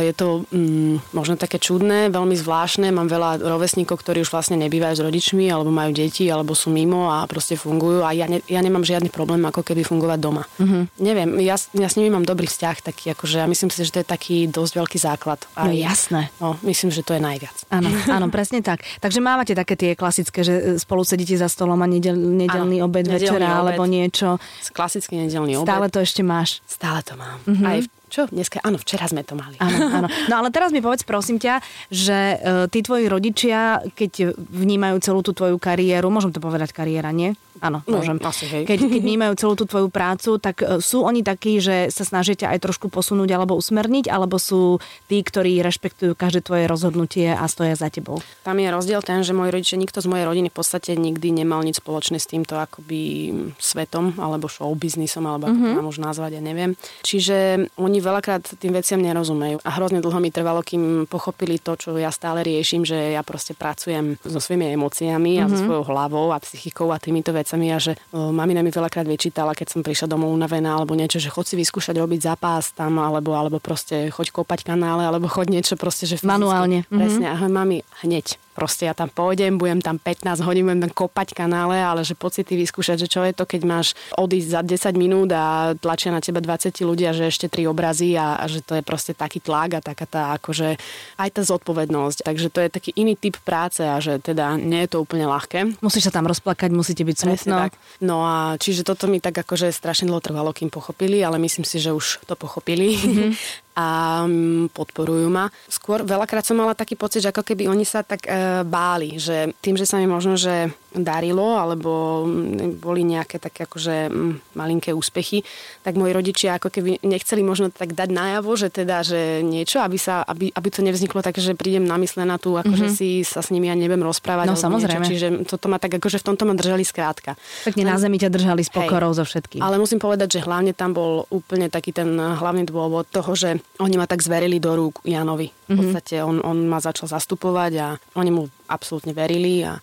je 0.00 0.12
to 0.16 0.48
mm, 0.48 1.12
možno 1.12 1.36
také 1.36 1.60
čudné, 1.60 2.08
veľmi 2.08 2.32
zvláštne. 2.32 2.88
Mám 2.88 3.12
veľa 3.12 3.44
rovesníkov, 3.44 4.00
ktorí 4.00 4.24
už 4.24 4.32
vlastne 4.32 4.56
nebývajú 4.56 4.94
s 4.96 5.04
rodičmi, 5.04 5.52
alebo 5.52 5.68
majú 5.68 5.92
deti, 5.92 6.24
alebo 6.32 6.56
sú 6.56 6.72
mimo 6.72 7.12
a 7.12 7.28
proste 7.28 7.54
fungujú. 7.60 8.00
A 8.00 8.16
ja, 8.16 8.24
ne, 8.24 8.40
ja 8.48 8.64
nemám 8.64 8.82
žiadny 8.82 9.12
problém 9.12 9.44
ako 9.44 9.60
keby 9.60 9.84
fungovať 9.84 10.18
doma. 10.18 10.48
Mm-hmm. 10.56 10.82
Neviem, 11.04 11.30
ja, 11.44 11.60
ja 11.76 11.88
s 11.88 11.94
nimi 12.00 12.08
mám 12.08 12.24
dobrý 12.24 12.48
vzťah, 12.48 12.76
taký 12.80 13.12
akože 13.12 13.44
ja 13.44 13.46
myslím 13.46 13.68
si, 13.68 13.84
že 13.84 13.92
to 13.92 14.00
je 14.00 14.08
taký 14.08 14.36
dosť 14.48 14.72
veľký 14.80 14.98
základ. 14.98 15.44
A 15.52 15.68
no 15.68 15.76
jasné. 15.76 16.32
No, 16.40 16.56
myslím, 16.64 16.88
že 16.88 17.04
to 17.04 17.12
je 17.12 17.20
najviac. 17.20 17.56
Áno, 17.68 17.92
áno, 18.08 18.26
presne 18.36 18.64
tak. 18.64 18.80
Takže 19.04 19.20
mávate 19.20 19.52
také 19.52 19.76
tie 19.76 19.92
klasické, 19.92 20.40
že 20.40 20.80
spolu 20.80 21.04
sedíte 21.04 21.36
za 21.36 21.52
stolom 21.52 21.76
a 21.84 21.86
nedel, 21.86 22.16
nedelný 22.16 22.80
áno, 22.80 22.88
obed 22.88 23.04
nedelný 23.04 23.20
večera 23.20 23.48
obed. 23.52 23.60
alebo 23.60 23.82
niečo. 23.84 24.28
Klasický 24.72 25.20
nedelný 25.20 25.60
obed. 25.60 25.68
Stále 25.68 25.86
to 25.92 26.00
ešte 26.00 26.24
máš. 26.24 26.64
Stále 26.64 27.04
to 27.04 27.20
mám. 27.20 27.36
Mm-hmm. 27.44 27.68
Aj 27.68 27.78
v 27.84 27.97
čo? 28.08 28.26
Dneska? 28.26 28.64
Áno, 28.64 28.80
včera 28.80 29.06
sme 29.06 29.22
to 29.22 29.36
mali. 29.36 29.54
Áno, 29.60 29.76
áno. 30.02 30.08
No 30.26 30.34
ale 30.40 30.48
teraz 30.48 30.72
mi 30.72 30.80
povedz, 30.80 31.04
prosím 31.04 31.36
ťa, 31.38 31.60
že 31.92 32.18
uh, 32.40 32.66
tí 32.66 32.80
tvoji 32.80 33.06
rodičia, 33.06 33.84
keď 33.92 34.32
vnímajú 34.34 34.96
celú 35.04 35.20
tú 35.20 35.36
tvoju 35.36 35.60
kariéru, 35.60 36.08
môžem 36.08 36.32
to 36.32 36.40
povedať 36.40 36.72
kariéra, 36.72 37.12
nie? 37.12 37.36
Áno, 37.58 37.82
no, 37.90 37.98
môžem. 37.98 38.22
Asi, 38.22 38.46
hej. 38.46 38.70
Keď, 38.70 38.86
keď 38.86 39.00
vnímajú 39.02 39.34
celú 39.34 39.54
tú 39.58 39.66
tvoju 39.66 39.90
prácu, 39.90 40.38
tak 40.38 40.62
uh, 40.62 40.78
sú 40.78 41.04
oni 41.04 41.26
takí, 41.26 41.58
že 41.60 41.90
sa 41.92 42.06
snažíte 42.06 42.46
aj 42.46 42.62
trošku 42.62 42.88
posunúť 42.88 43.34
alebo 43.34 43.58
usmerniť, 43.58 44.06
alebo 44.08 44.38
sú 44.38 44.78
tí, 45.10 45.20
ktorí 45.20 45.60
rešpektujú 45.60 46.14
každé 46.14 46.46
tvoje 46.46 46.64
rozhodnutie 46.70 47.28
a 47.34 47.44
stoja 47.50 47.74
za 47.74 47.90
tebou? 47.90 48.22
Tam 48.46 48.56
je 48.56 48.70
rozdiel 48.70 49.02
ten, 49.02 49.26
že 49.26 49.34
môj 49.34 49.50
rodičia, 49.52 49.76
nikto 49.76 49.98
z 49.98 50.06
mojej 50.06 50.24
rodiny 50.24 50.48
v 50.48 50.56
podstate 50.56 50.94
nikdy 50.94 51.34
nemal 51.34 51.60
nič 51.66 51.82
spoločné 51.82 52.22
s 52.22 52.30
týmto 52.30 52.56
akoby 52.56 53.34
svetom, 53.58 54.14
alebo 54.22 54.46
show 54.46 54.70
biznisom, 54.78 55.26
alebo 55.26 55.50
ako 55.50 55.58
mm-hmm. 55.58 55.74
to 55.74 55.78
mám 55.82 55.90
už 55.90 55.98
nazvať, 55.98 56.30
ja 56.38 56.42
neviem. 56.42 56.78
Čiže 57.02 57.68
oni 57.74 57.97
oni 57.98 58.06
veľakrát 58.06 58.62
tým 58.62 58.70
veciam 58.70 59.02
nerozumejú. 59.02 59.58
A 59.66 59.74
hrozne 59.74 59.98
dlho 59.98 60.22
mi 60.22 60.30
trvalo, 60.30 60.62
kým 60.62 61.10
pochopili 61.10 61.58
to, 61.58 61.74
čo 61.74 61.98
ja 61.98 62.14
stále 62.14 62.46
riešim, 62.46 62.86
že 62.86 62.94
ja 62.94 63.26
proste 63.26 63.58
pracujem 63.58 64.14
so 64.22 64.38
svojimi 64.38 64.70
emóciami 64.78 65.42
mm-hmm. 65.42 65.42
a 65.42 65.50
so 65.50 65.58
mhm. 65.58 65.64
svojou 65.66 65.84
hlavou 65.90 66.30
a 66.30 66.38
psychikou 66.38 66.94
a 66.94 67.02
týmito 67.02 67.34
vecami 67.34 67.74
a 67.74 67.82
že 67.82 67.98
o, 68.14 68.30
mamina 68.30 68.62
mi 68.62 68.70
veľakrát 68.70 69.02
vyčítala, 69.02 69.58
keď 69.58 69.74
som 69.74 69.80
prišla 69.82 70.14
domov 70.14 70.30
unavená 70.30 70.78
alebo 70.78 70.94
niečo, 70.94 71.18
že 71.18 71.26
chod 71.26 71.50
si 71.50 71.58
vyskúšať 71.58 71.98
robiť 71.98 72.30
zápas 72.30 72.70
tam 72.70 73.02
alebo, 73.02 73.34
alebo 73.34 73.58
proste 73.58 74.14
choď 74.14 74.30
kopať 74.30 74.62
kanále 74.62 75.02
alebo 75.02 75.26
choď 75.26 75.58
niečo 75.58 75.74
proste, 75.74 76.06
že 76.06 76.22
Manuálne. 76.22 76.86
Presne, 76.86 77.26
mm-hmm. 77.26 77.34
ahoj 77.34 77.50
mami, 77.50 77.78
hneď 78.06 78.38
proste 78.58 78.90
ja 78.90 78.94
tam 78.98 79.06
pôjdem, 79.06 79.54
budem 79.54 79.78
tam 79.78 80.02
15 80.02 80.42
hodín, 80.42 80.66
budem 80.66 80.90
tam 80.90 81.06
kopať 81.06 81.38
kanále, 81.38 81.78
ale 81.78 82.02
že 82.02 82.18
pocity 82.18 82.58
vyskúšať, 82.58 83.06
že 83.06 83.08
čo 83.08 83.22
je 83.22 83.30
to, 83.30 83.46
keď 83.46 83.62
máš 83.62 83.94
odísť 84.18 84.48
za 84.50 84.90
10 84.90 84.98
minút 84.98 85.30
a 85.30 85.78
tlačia 85.78 86.10
na 86.10 86.18
teba 86.18 86.42
20 86.42 86.74
ľudia, 86.82 87.14
že 87.14 87.30
ešte 87.30 87.46
tri 87.46 87.70
obrazy 87.70 88.18
a, 88.18 88.34
a 88.42 88.50
že 88.50 88.66
to 88.66 88.74
je 88.74 88.82
proste 88.82 89.14
taký 89.14 89.38
tlak 89.38 89.78
a 89.78 89.80
taká 89.80 90.10
tá 90.10 90.22
akože 90.34 90.74
aj 91.22 91.28
tá 91.30 91.42
zodpovednosť. 91.46 92.26
Takže 92.26 92.48
to 92.50 92.58
je 92.66 92.68
taký 92.74 92.90
iný 92.98 93.14
typ 93.14 93.38
práce 93.46 93.86
a 93.86 94.02
že 94.02 94.18
teda 94.18 94.58
nie 94.58 94.82
je 94.82 94.90
to 94.90 94.98
úplne 94.98 95.30
ľahké. 95.30 95.78
Musíš 95.78 96.10
sa 96.10 96.18
tam 96.18 96.26
rozplakať, 96.26 96.74
musíte 96.74 97.06
byť 97.06 97.16
smutno. 97.16 97.70
No 98.02 98.26
a 98.26 98.58
čiže 98.58 98.82
toto 98.82 99.06
mi 99.06 99.22
tak 99.22 99.38
akože 99.38 99.70
strašne 99.70 100.10
dlho 100.10 100.18
trvalo, 100.18 100.50
kým 100.50 100.72
pochopili, 100.72 101.22
ale 101.22 101.38
myslím 101.38 101.62
si, 101.62 101.78
že 101.78 101.94
už 101.94 102.26
to 102.26 102.34
pochopili. 102.34 102.98
Mm-hmm. 102.98 103.30
a 103.78 103.86
mm, 104.26 104.74
podporujú 104.74 105.30
ma. 105.30 105.46
Skôr 105.70 106.02
veľakrát 106.02 106.42
som 106.42 106.58
mala 106.58 106.74
taký 106.74 106.98
pocit, 106.98 107.22
že 107.22 107.30
ako 107.30 107.46
keby 107.46 107.70
oni 107.70 107.86
sa 107.86 108.02
tak 108.02 108.26
e, 108.26 108.66
báli, 108.66 109.22
že 109.22 109.54
tým, 109.62 109.78
že 109.78 109.86
sa 109.86 110.02
mi 110.02 110.10
možno, 110.10 110.34
že 110.34 110.74
darilo, 110.90 111.54
alebo 111.54 112.26
mm, 112.26 112.82
boli 112.82 113.06
nejaké 113.06 113.38
také 113.38 113.70
akože 113.70 114.10
mm, 114.10 114.58
malinké 114.58 114.90
úspechy, 114.90 115.46
tak 115.86 115.94
moji 115.94 116.10
rodičia 116.10 116.58
ako 116.58 116.74
keby 116.74 117.06
nechceli 117.06 117.46
možno 117.46 117.70
tak 117.70 117.94
dať 117.94 118.10
najavo, 118.10 118.50
že 118.58 118.74
teda, 118.74 119.06
že 119.06 119.46
niečo, 119.46 119.78
aby, 119.78 119.94
sa, 119.94 120.26
aby, 120.26 120.50
aby 120.50 120.68
to 120.74 120.82
nevzniklo 120.82 121.22
tak, 121.22 121.38
že 121.38 121.54
prídem 121.54 121.86
namyslená 121.86 122.42
tu, 122.42 122.58
akože 122.58 122.90
mm-hmm. 122.90 122.98
si 122.98 123.22
sa 123.22 123.46
s 123.46 123.54
nimi 123.54 123.70
ja 123.70 123.78
nebem 123.78 124.02
rozprávať. 124.02 124.48
No 124.50 124.58
samozrejme. 124.58 125.06
Niečo, 125.06 125.12
čiže 125.14 125.28
toto 125.46 125.70
ma 125.70 125.78
tak 125.78 126.02
akože 126.02 126.18
v 126.18 126.26
tomto 126.34 126.48
ma 126.48 126.58
držali 126.58 126.82
skrátka. 126.82 127.38
Tak 127.62 127.78
na 127.78 127.94
zemi 128.00 128.18
ťa 128.18 128.32
držali 128.32 128.64
s 128.64 128.72
pokorou 128.72 129.14
zo 129.14 129.22
všetkým. 129.22 129.62
Ale 129.62 129.78
musím 129.78 130.00
povedať, 130.00 130.40
že 130.40 130.44
hlavne 130.48 130.72
tam 130.74 130.96
bol 130.96 131.28
úplne 131.28 131.68
taký 131.68 131.92
ten 131.92 132.08
hlavný 132.16 132.64
dôvod 132.64 133.04
toho, 133.12 133.36
že 133.36 133.60
oni 133.78 133.96
ma 134.00 134.10
tak 134.10 134.24
zverili 134.24 134.58
do 134.58 134.74
rúk 134.74 135.04
Janovi. 135.06 135.48
V 135.48 135.70
mhm. 135.70 135.78
podstate 135.78 136.14
on, 136.24 136.42
on 136.42 136.66
ma 136.66 136.82
začal 136.82 137.06
zastupovať 137.06 137.72
a 137.78 137.86
oni 138.18 138.30
mu 138.34 138.42
absolútne 138.66 139.14
verili 139.14 139.62
a, 139.64 139.78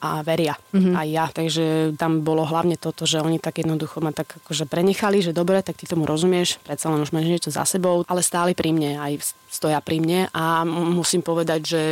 a 0.00 0.24
veria 0.24 0.56
mm-hmm. 0.56 0.96
aj 0.96 1.06
ja. 1.12 1.26
Takže 1.28 1.64
tam 2.00 2.24
bolo 2.24 2.48
hlavne 2.48 2.80
toto, 2.80 3.04
že 3.04 3.20
oni 3.20 3.36
tak 3.36 3.60
jednoducho 3.60 4.00
ma 4.00 4.16
tak 4.16 4.40
akože 4.40 4.64
prenechali, 4.64 5.20
že 5.20 5.36
dobre, 5.36 5.60
tak 5.60 5.76
ty 5.76 5.84
tomu 5.84 6.08
rozumieš, 6.08 6.56
predsa 6.64 6.88
len 6.88 7.04
už 7.04 7.12
máš 7.12 7.28
niečo 7.28 7.50
za 7.52 7.68
sebou, 7.68 8.00
ale 8.08 8.24
stáli 8.24 8.56
pri 8.56 8.72
mne, 8.72 8.96
aj 8.96 9.36
stoja 9.52 9.84
pri 9.84 10.00
mne 10.00 10.32
a 10.32 10.64
musím 10.64 11.20
povedať, 11.20 11.60
že 11.60 11.82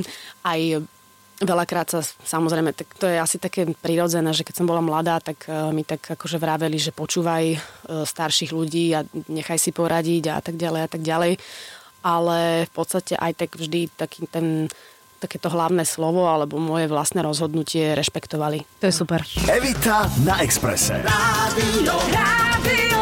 aj 0.50 0.86
Veľakrát 1.36 1.84
sa, 1.92 2.00
samozrejme, 2.00 2.72
tak 2.72 2.96
to 2.96 3.04
je 3.04 3.20
asi 3.20 3.36
také 3.36 3.68
prirodzené, 3.68 4.32
že 4.32 4.40
keď 4.40 4.54
som 4.56 4.66
bola 4.66 4.80
mladá, 4.80 5.20
tak 5.20 5.44
uh, 5.44 5.68
mi 5.68 5.84
tak 5.84 6.16
akože 6.16 6.40
vraveli, 6.40 6.80
že 6.80 6.96
počúvaj 6.96 7.44
uh, 7.52 7.58
starších 8.08 8.56
ľudí 8.56 8.96
a 8.96 9.04
nechaj 9.28 9.60
si 9.60 9.68
poradiť 9.68 10.32
a 10.32 10.40
tak 10.40 10.56
ďalej 10.56 10.80
a 10.80 10.88
tak 10.88 11.02
ďalej. 11.04 11.32
Ale 12.00 12.64
v 12.64 12.72
podstate 12.72 13.20
aj 13.20 13.32
tak 13.36 13.50
vždy 13.52 13.92
taký 13.92 14.24
ten 14.32 14.72
takéto 15.16 15.48
hlavné 15.48 15.88
slovo 15.88 16.28
alebo 16.28 16.60
moje 16.60 16.86
vlastné 16.92 17.24
rozhodnutie 17.24 17.96
rešpektovali. 17.96 18.68
To 18.80 18.84
je 18.84 18.94
super. 18.94 19.24
Evita 19.48 20.08
na 20.22 20.44
Exprese. 20.44 21.00
Rádio, 21.00 21.96
Rádio 22.12 23.00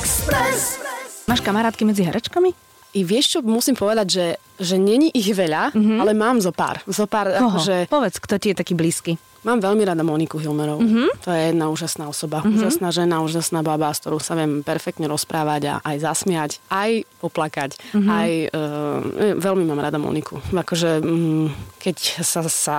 Express. 0.00 0.80
Máš 1.28 1.44
kamarátky 1.44 1.84
medzi 1.84 2.02
herečkami? 2.08 2.71
I 2.92 3.00
vieš 3.08 3.36
čo, 3.36 3.38
musím 3.40 3.72
povedať, 3.72 4.06
že, 4.08 4.26
že 4.60 4.76
není 4.76 5.08
ich 5.16 5.32
veľa, 5.32 5.72
mm-hmm. 5.72 5.98
ale 5.98 6.12
mám 6.12 6.44
zo 6.44 6.52
pár. 6.52 6.84
Zo 6.84 7.08
pár 7.08 7.32
Koho? 7.32 7.56
Akože... 7.56 7.88
Povedz, 7.88 8.20
kto 8.20 8.34
ti 8.36 8.52
je 8.52 8.60
taký 8.60 8.76
blízky. 8.76 9.16
Mám 9.42 9.58
veľmi 9.58 9.82
rada 9.82 10.06
Moniku 10.06 10.38
Hilmerovú. 10.38 10.86
Mm-hmm. 10.86 11.08
To 11.26 11.34
je 11.34 11.40
jedna 11.50 11.66
úžasná 11.66 12.06
osoba. 12.06 12.44
Mm-hmm. 12.44 12.62
Úžasná 12.62 12.88
žena, 12.94 13.26
úžasná 13.26 13.64
baba, 13.66 13.90
s 13.90 13.98
ktorou 13.98 14.22
sa 14.22 14.38
viem 14.38 14.62
perfektne 14.62 15.10
rozprávať 15.10 15.62
a 15.66 15.74
aj 15.82 15.96
zasmiať, 15.98 16.50
aj 16.70 17.02
poplakať. 17.18 17.74
Mm-hmm. 17.90 18.06
Aj, 18.12 18.30
uh, 18.54 19.34
veľmi 19.42 19.66
mám 19.66 19.82
rada 19.82 19.98
Moniku. 19.98 20.38
Akože, 20.54 21.02
um, 21.02 21.50
keď 21.82 22.22
sa, 22.22 22.46
sa 22.46 22.78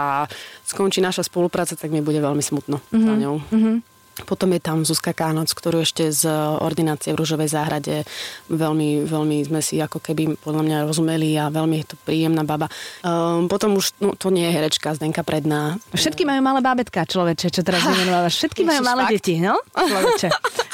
skončí 0.63 1.03
naša 1.03 1.27
spolupráca, 1.27 1.75
tak 1.75 1.91
mi 1.91 1.99
bude 1.99 2.23
veľmi 2.23 2.39
smutno 2.39 2.79
mm-hmm. 2.79 3.03
za 3.03 3.13
ňou. 3.17 3.35
Mm-hmm. 3.49 3.92
Potom 4.29 4.53
je 4.53 4.61
tam 4.61 4.85
Zuzka 4.85 5.09
Kánoc, 5.09 5.49
ktorú 5.49 5.81
ešte 5.81 6.13
z 6.13 6.29
ordinácie 6.61 7.17
v 7.17 7.19
Ružovej 7.19 7.49
záhrade 7.49 8.05
veľmi, 8.45 9.09
veľmi 9.09 9.41
sme 9.41 9.59
si 9.65 9.81
ako 9.81 9.97
keby 9.97 10.37
podľa 10.37 10.61
mňa 10.61 10.77
rozumeli 10.85 11.33
a 11.33 11.49
veľmi 11.49 11.81
je 11.81 11.85
to 11.89 11.95
príjemná 12.05 12.45
baba. 12.45 12.69
Um, 13.01 13.49
potom 13.49 13.73
už, 13.73 13.97
no 13.97 14.13
to 14.13 14.29
nie 14.29 14.45
je 14.45 14.53
herečka, 14.53 14.93
Zdenka 14.93 15.25
Predná. 15.25 15.81
Všetky 15.97 16.29
majú 16.29 16.45
malé 16.45 16.61
bábetka, 16.61 17.09
človeče, 17.09 17.49
čo 17.49 17.61
teraz 17.65 17.81
vymenovávaš. 17.81 18.37
Všetky 18.37 18.61
majú 18.61 18.81
malé 18.85 19.01
fakt? 19.09 19.13
deti, 19.17 19.35
no? 19.41 19.57
Človeče. 19.73 20.29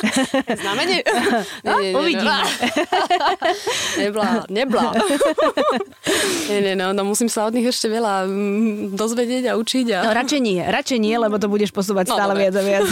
Znamenie? 0.62 1.00
No, 1.60 1.80
nie, 1.82 1.92
nie, 1.92 1.98
uvidíme. 1.98 2.40
Neblá, 4.00 4.48
neblá. 4.48 4.96
nie, 6.48 6.60
nie, 6.64 6.74
no, 6.76 6.96
no, 6.96 7.04
musím 7.04 7.28
sa 7.28 7.46
od 7.46 7.54
nich 7.54 7.68
ešte 7.68 7.92
veľa 7.92 8.26
mm, 8.26 8.96
dozvedieť 8.96 9.52
a 9.52 9.54
učiť. 9.60 9.86
A... 9.94 10.00
No 10.08 10.12
radšej 10.16 10.40
nie, 10.40 10.62
radšej 10.64 11.00
nie, 11.04 11.16
lebo 11.20 11.36
to 11.36 11.52
budeš 11.52 11.76
posúvať 11.76 12.10
no, 12.10 12.16
stále 12.16 12.34
dobre. 12.34 12.42
viac 12.48 12.56
a 12.56 12.64
viac. 12.64 12.86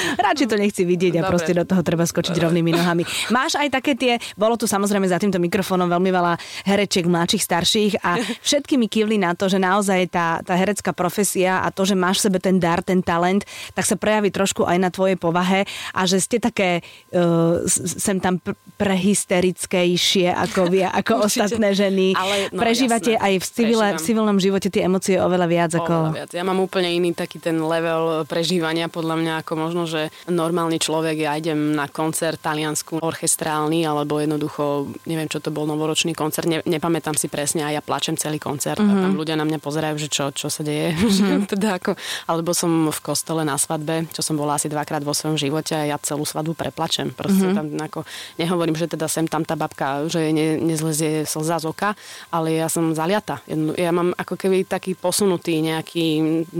Radšej 0.26 0.46
to 0.48 0.56
nechci 0.56 0.82
vidieť 0.84 1.20
a 1.20 1.22
Dobre. 1.24 1.30
proste 1.34 1.52
do 1.54 1.64
toho 1.64 1.82
treba 1.82 2.04
skočiť 2.04 2.34
Dobre. 2.34 2.44
rovnými 2.48 2.70
nohami. 2.74 3.02
Máš 3.36 3.58
aj 3.58 3.68
také 3.72 3.92
tie, 3.94 4.12
bolo 4.34 4.54
tu 4.58 4.64
samozrejme 4.68 5.06
za 5.08 5.18
týmto 5.18 5.40
mikrofónom 5.40 5.88
veľmi 5.88 6.10
veľa 6.10 6.34
herečiek, 6.66 7.06
mladších, 7.06 7.42
starších 7.42 7.92
a 8.02 8.18
všetky 8.46 8.76
mi 8.76 8.86
kývli 8.86 9.16
na 9.20 9.32
to, 9.34 9.46
že 9.50 9.60
naozaj 9.60 10.10
tá, 10.10 10.40
tá 10.42 10.54
herecká 10.54 10.90
profesia 10.92 11.62
a 11.62 11.68
to, 11.72 11.86
že 11.86 11.98
máš 11.98 12.24
sebe 12.24 12.42
ten 12.42 12.58
dar, 12.58 12.82
ten 12.82 13.00
talent, 13.04 13.46
tak 13.72 13.84
sa 13.84 13.94
prejaví 13.94 14.30
trošku 14.32 14.66
aj 14.66 14.78
na 14.78 14.90
tvojej 14.92 15.16
povahe 15.18 15.64
a 15.94 16.00
že 16.04 16.18
ste 16.22 16.38
také 16.38 16.80
uh, 17.14 17.62
sem 17.98 18.18
tam 18.22 18.38
pr- 18.38 18.56
prehysterickejšie 18.78 20.30
ako, 20.30 20.70
vy, 20.70 20.86
ako 20.86 21.26
ostatné 21.26 21.74
ženy. 21.74 22.14
Ale, 22.14 22.54
no, 22.54 22.62
Prežívate 22.62 23.18
jasné. 23.18 23.26
aj 23.26 23.34
v, 23.42 23.46
civile, 23.50 23.86
v 23.98 24.00
civilnom 24.00 24.38
živote 24.38 24.68
tie 24.70 24.86
emócie 24.86 25.18
oveľa 25.18 25.46
viac. 25.50 25.70
Oveľa 25.74 25.82
ako... 25.82 25.94
viac. 26.14 26.30
Ja 26.30 26.44
mám 26.46 26.62
úplne 26.62 26.90
iný 26.94 27.10
taký 27.12 27.42
ten 27.42 27.58
level 27.58 28.22
prežívania 28.30 28.86
podľa 28.86 29.16
mňa 29.18 29.32
ako 29.42 29.52
možno, 29.68 29.84
že 29.84 30.08
normálny 30.32 30.80
človek, 30.80 31.28
ja 31.28 31.36
idem 31.36 31.76
na 31.76 31.92
koncert 31.92 32.40
taliansku 32.40 33.04
orchestrálny, 33.04 33.84
alebo 33.84 34.16
jednoducho, 34.16 34.88
neviem, 35.04 35.28
čo 35.28 35.44
to 35.44 35.52
bol 35.52 35.68
novoročný 35.68 36.16
koncert, 36.16 36.48
ne, 36.48 36.64
nepamätám 36.64 37.12
si 37.12 37.28
presne 37.28 37.68
a 37.68 37.76
ja 37.76 37.84
plačem 37.84 38.16
celý 38.16 38.40
koncert 38.40 38.80
mm-hmm. 38.80 38.96
a 38.96 39.02
tam 39.04 39.12
mhm. 39.12 39.18
ľudia 39.20 39.36
na 39.36 39.44
mňa 39.44 39.58
pozerajú, 39.60 40.00
že 40.00 40.08
čo, 40.08 40.32
čo 40.32 40.48
sa 40.48 40.64
deje. 40.64 40.96
Mm-hmm. 41.18 41.50
teda 41.50 41.82
ako, 41.82 41.98
alebo 42.30 42.54
som 42.54 42.70
v 42.94 43.00
kostole 43.02 43.42
na 43.42 43.58
svadbe, 43.58 44.06
čo 44.14 44.22
som 44.22 44.38
bola 44.38 44.54
asi 44.54 44.70
dvakrát 44.70 45.02
vo 45.02 45.10
svojom 45.10 45.34
živote 45.34 45.74
a 45.74 45.82
ja 45.82 45.96
celú 45.98 46.22
svadbu 46.22 46.54
preplačem. 46.54 47.10
Proste 47.10 47.48
mm-hmm. 47.48 47.58
tam 47.58 47.66
ako, 47.90 48.00
nehovorím, 48.38 48.78
že 48.78 48.86
teda 48.86 49.10
sem 49.10 49.26
tam 49.26 49.42
tá 49.42 49.58
babka, 49.58 50.06
že 50.06 50.30
ne, 50.30 50.60
nezlezie 50.62 51.26
slza 51.26 51.58
z 51.58 51.66
oka, 51.66 51.98
ale 52.30 52.60
ja 52.60 52.70
som 52.70 52.94
zaliata. 52.94 53.42
Ja 53.74 53.90
mám 53.90 54.14
ako 54.14 54.38
keby 54.38 54.68
taký 54.68 54.94
posunutý 54.94 55.58
nejaký 55.58 56.06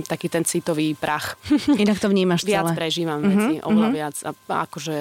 taký 0.09 0.27
ten 0.33 0.42
citový 0.42 0.97
prach. 0.99 1.38
Inak 1.79 2.03
to 2.03 2.11
vnímaš 2.11 2.42
viac 2.49 2.73
celé. 2.73 2.79
Prežívam 2.99 3.23
veci, 3.23 3.63
oveľa 3.63 3.89
uh-huh. 3.89 3.99
viac 4.03 4.17
a 4.27 4.31
akože 4.67 4.97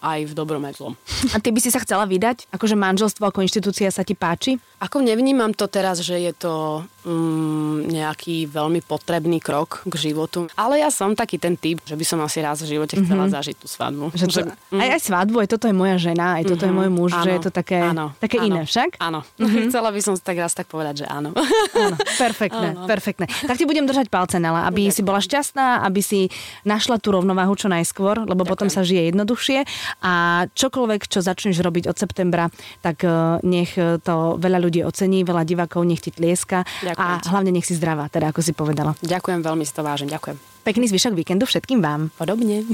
aj 0.00 0.20
v 0.24 0.32
dobrom 0.32 0.64
aj 0.64 0.80
zlom. 0.80 0.94
A 1.32 1.36
ty 1.36 1.52
by 1.52 1.60
si 1.60 1.68
sa 1.68 1.76
chcela 1.84 2.08
vydať? 2.08 2.48
Akože 2.48 2.72
manželstvo 2.72 3.28
ako 3.28 3.44
inštitúcia 3.44 3.92
sa 3.92 4.00
ti 4.00 4.16
páči? 4.16 4.56
Ako 4.80 5.04
nevnímam 5.04 5.52
to 5.52 5.68
teraz, 5.68 6.00
že 6.00 6.16
je 6.16 6.32
to 6.32 6.84
mm, 7.04 7.88
nejaký 7.88 8.48
veľmi 8.48 8.80
potrebný 8.80 9.38
krok 9.44 9.84
k 9.84 9.94
životu. 10.08 10.48
Ale 10.56 10.80
ja 10.80 10.88
som 10.88 11.12
taký 11.12 11.36
ten 11.36 11.56
typ, 11.60 11.84
že 11.84 11.94
by 11.96 12.04
som 12.04 12.18
asi 12.24 12.40
raz 12.40 12.64
v 12.64 12.76
živote 12.76 12.96
chcela 12.96 13.28
mm-hmm. 13.28 13.36
zažiť 13.36 13.56
tú 13.60 13.66
svadbu. 13.68 14.04
Že 14.16 14.24
to, 14.24 14.34
že, 14.40 14.42
mm. 14.48 14.80
Aj, 14.80 14.88
aj 14.96 15.00
svadbu, 15.04 15.36
aj 15.44 15.48
toto 15.52 15.64
je 15.68 15.76
moja 15.76 15.96
žena, 16.00 16.40
aj 16.40 16.44
toto 16.48 16.64
mm-hmm. 16.64 16.72
je 16.72 16.78
môj 16.80 16.90
muž, 16.90 17.10
áno, 17.12 17.24
že 17.24 17.30
je 17.36 17.40
to 17.44 17.50
také, 17.52 17.78
áno, 17.80 18.06
také 18.20 18.36
áno, 18.40 18.46
iné 18.48 18.60
však? 18.64 18.90
Áno. 19.00 19.20
Mm-hmm. 19.36 19.64
Chcela 19.68 19.88
by 19.92 20.00
som 20.00 20.14
tak 20.16 20.36
raz 20.40 20.52
tak 20.56 20.66
povedať, 20.68 21.04
že 21.04 21.06
áno. 21.08 21.36
áno 21.76 21.96
perfektné, 22.16 22.68
áno. 22.76 22.88
perfektné. 22.88 23.26
Tak 23.44 23.56
ti 23.60 23.64
budem 23.68 23.84
držať 23.84 24.08
palce, 24.08 24.40
Nela, 24.40 24.64
aby 24.68 24.88
okay. 24.88 24.94
si 24.96 25.00
bola 25.04 25.20
šťastná, 25.20 25.84
aby 25.84 26.00
si 26.00 26.20
našla 26.64 26.96
tú 27.00 27.12
rovnováhu 27.12 27.33
čo 27.54 27.66
najskôr, 27.66 28.22
lebo 28.22 28.46
Ďakujem. 28.46 28.52
potom 28.54 28.68
sa 28.70 28.86
žije 28.86 29.10
jednoduchšie 29.10 29.58
a 30.02 30.12
čokoľvek, 30.54 31.00
čo 31.10 31.18
začneš 31.20 31.58
robiť 31.58 31.90
od 31.90 31.96
septembra, 31.98 32.48
tak 32.80 33.02
eh, 33.02 33.10
nech 33.42 33.74
to 33.74 34.38
veľa 34.38 34.58
ľudí 34.62 34.86
ocení, 34.86 35.26
veľa 35.26 35.42
divákov 35.42 35.82
nech 35.82 36.00
ti 36.02 36.14
tlieska 36.14 36.62
Ďakujem. 36.84 36.98
a 37.00 37.04
hlavne 37.26 37.50
nech 37.50 37.66
si 37.66 37.74
zdravá, 37.74 38.06
teda 38.06 38.30
ako 38.30 38.40
si 38.40 38.52
povedala. 38.54 38.94
Ďakujem 39.02 39.40
veľmi, 39.42 39.64
si 39.64 39.72
to 39.74 39.82
vážim, 39.82 40.06
ďakujem. 40.06 40.36
Pekný 40.64 40.88
zvyšok 40.88 41.12
víkendu 41.12 41.44
všetkým 41.44 41.84
vám. 41.84 42.08
Podobne. 42.16 42.64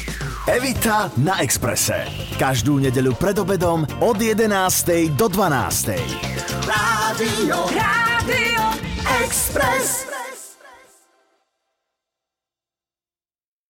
Evita 0.56 1.10
na 1.18 1.42
Exprese. 1.42 2.06
Každú 2.38 2.78
nedeľu 2.78 3.18
pred 3.18 3.34
obedom 3.42 3.82
od 3.98 4.16
11. 4.16 4.46
do 5.18 5.26
12. 5.26 5.98
Rádio, 6.66 7.58
Rádio 7.74 8.62
Express. 9.26 10.06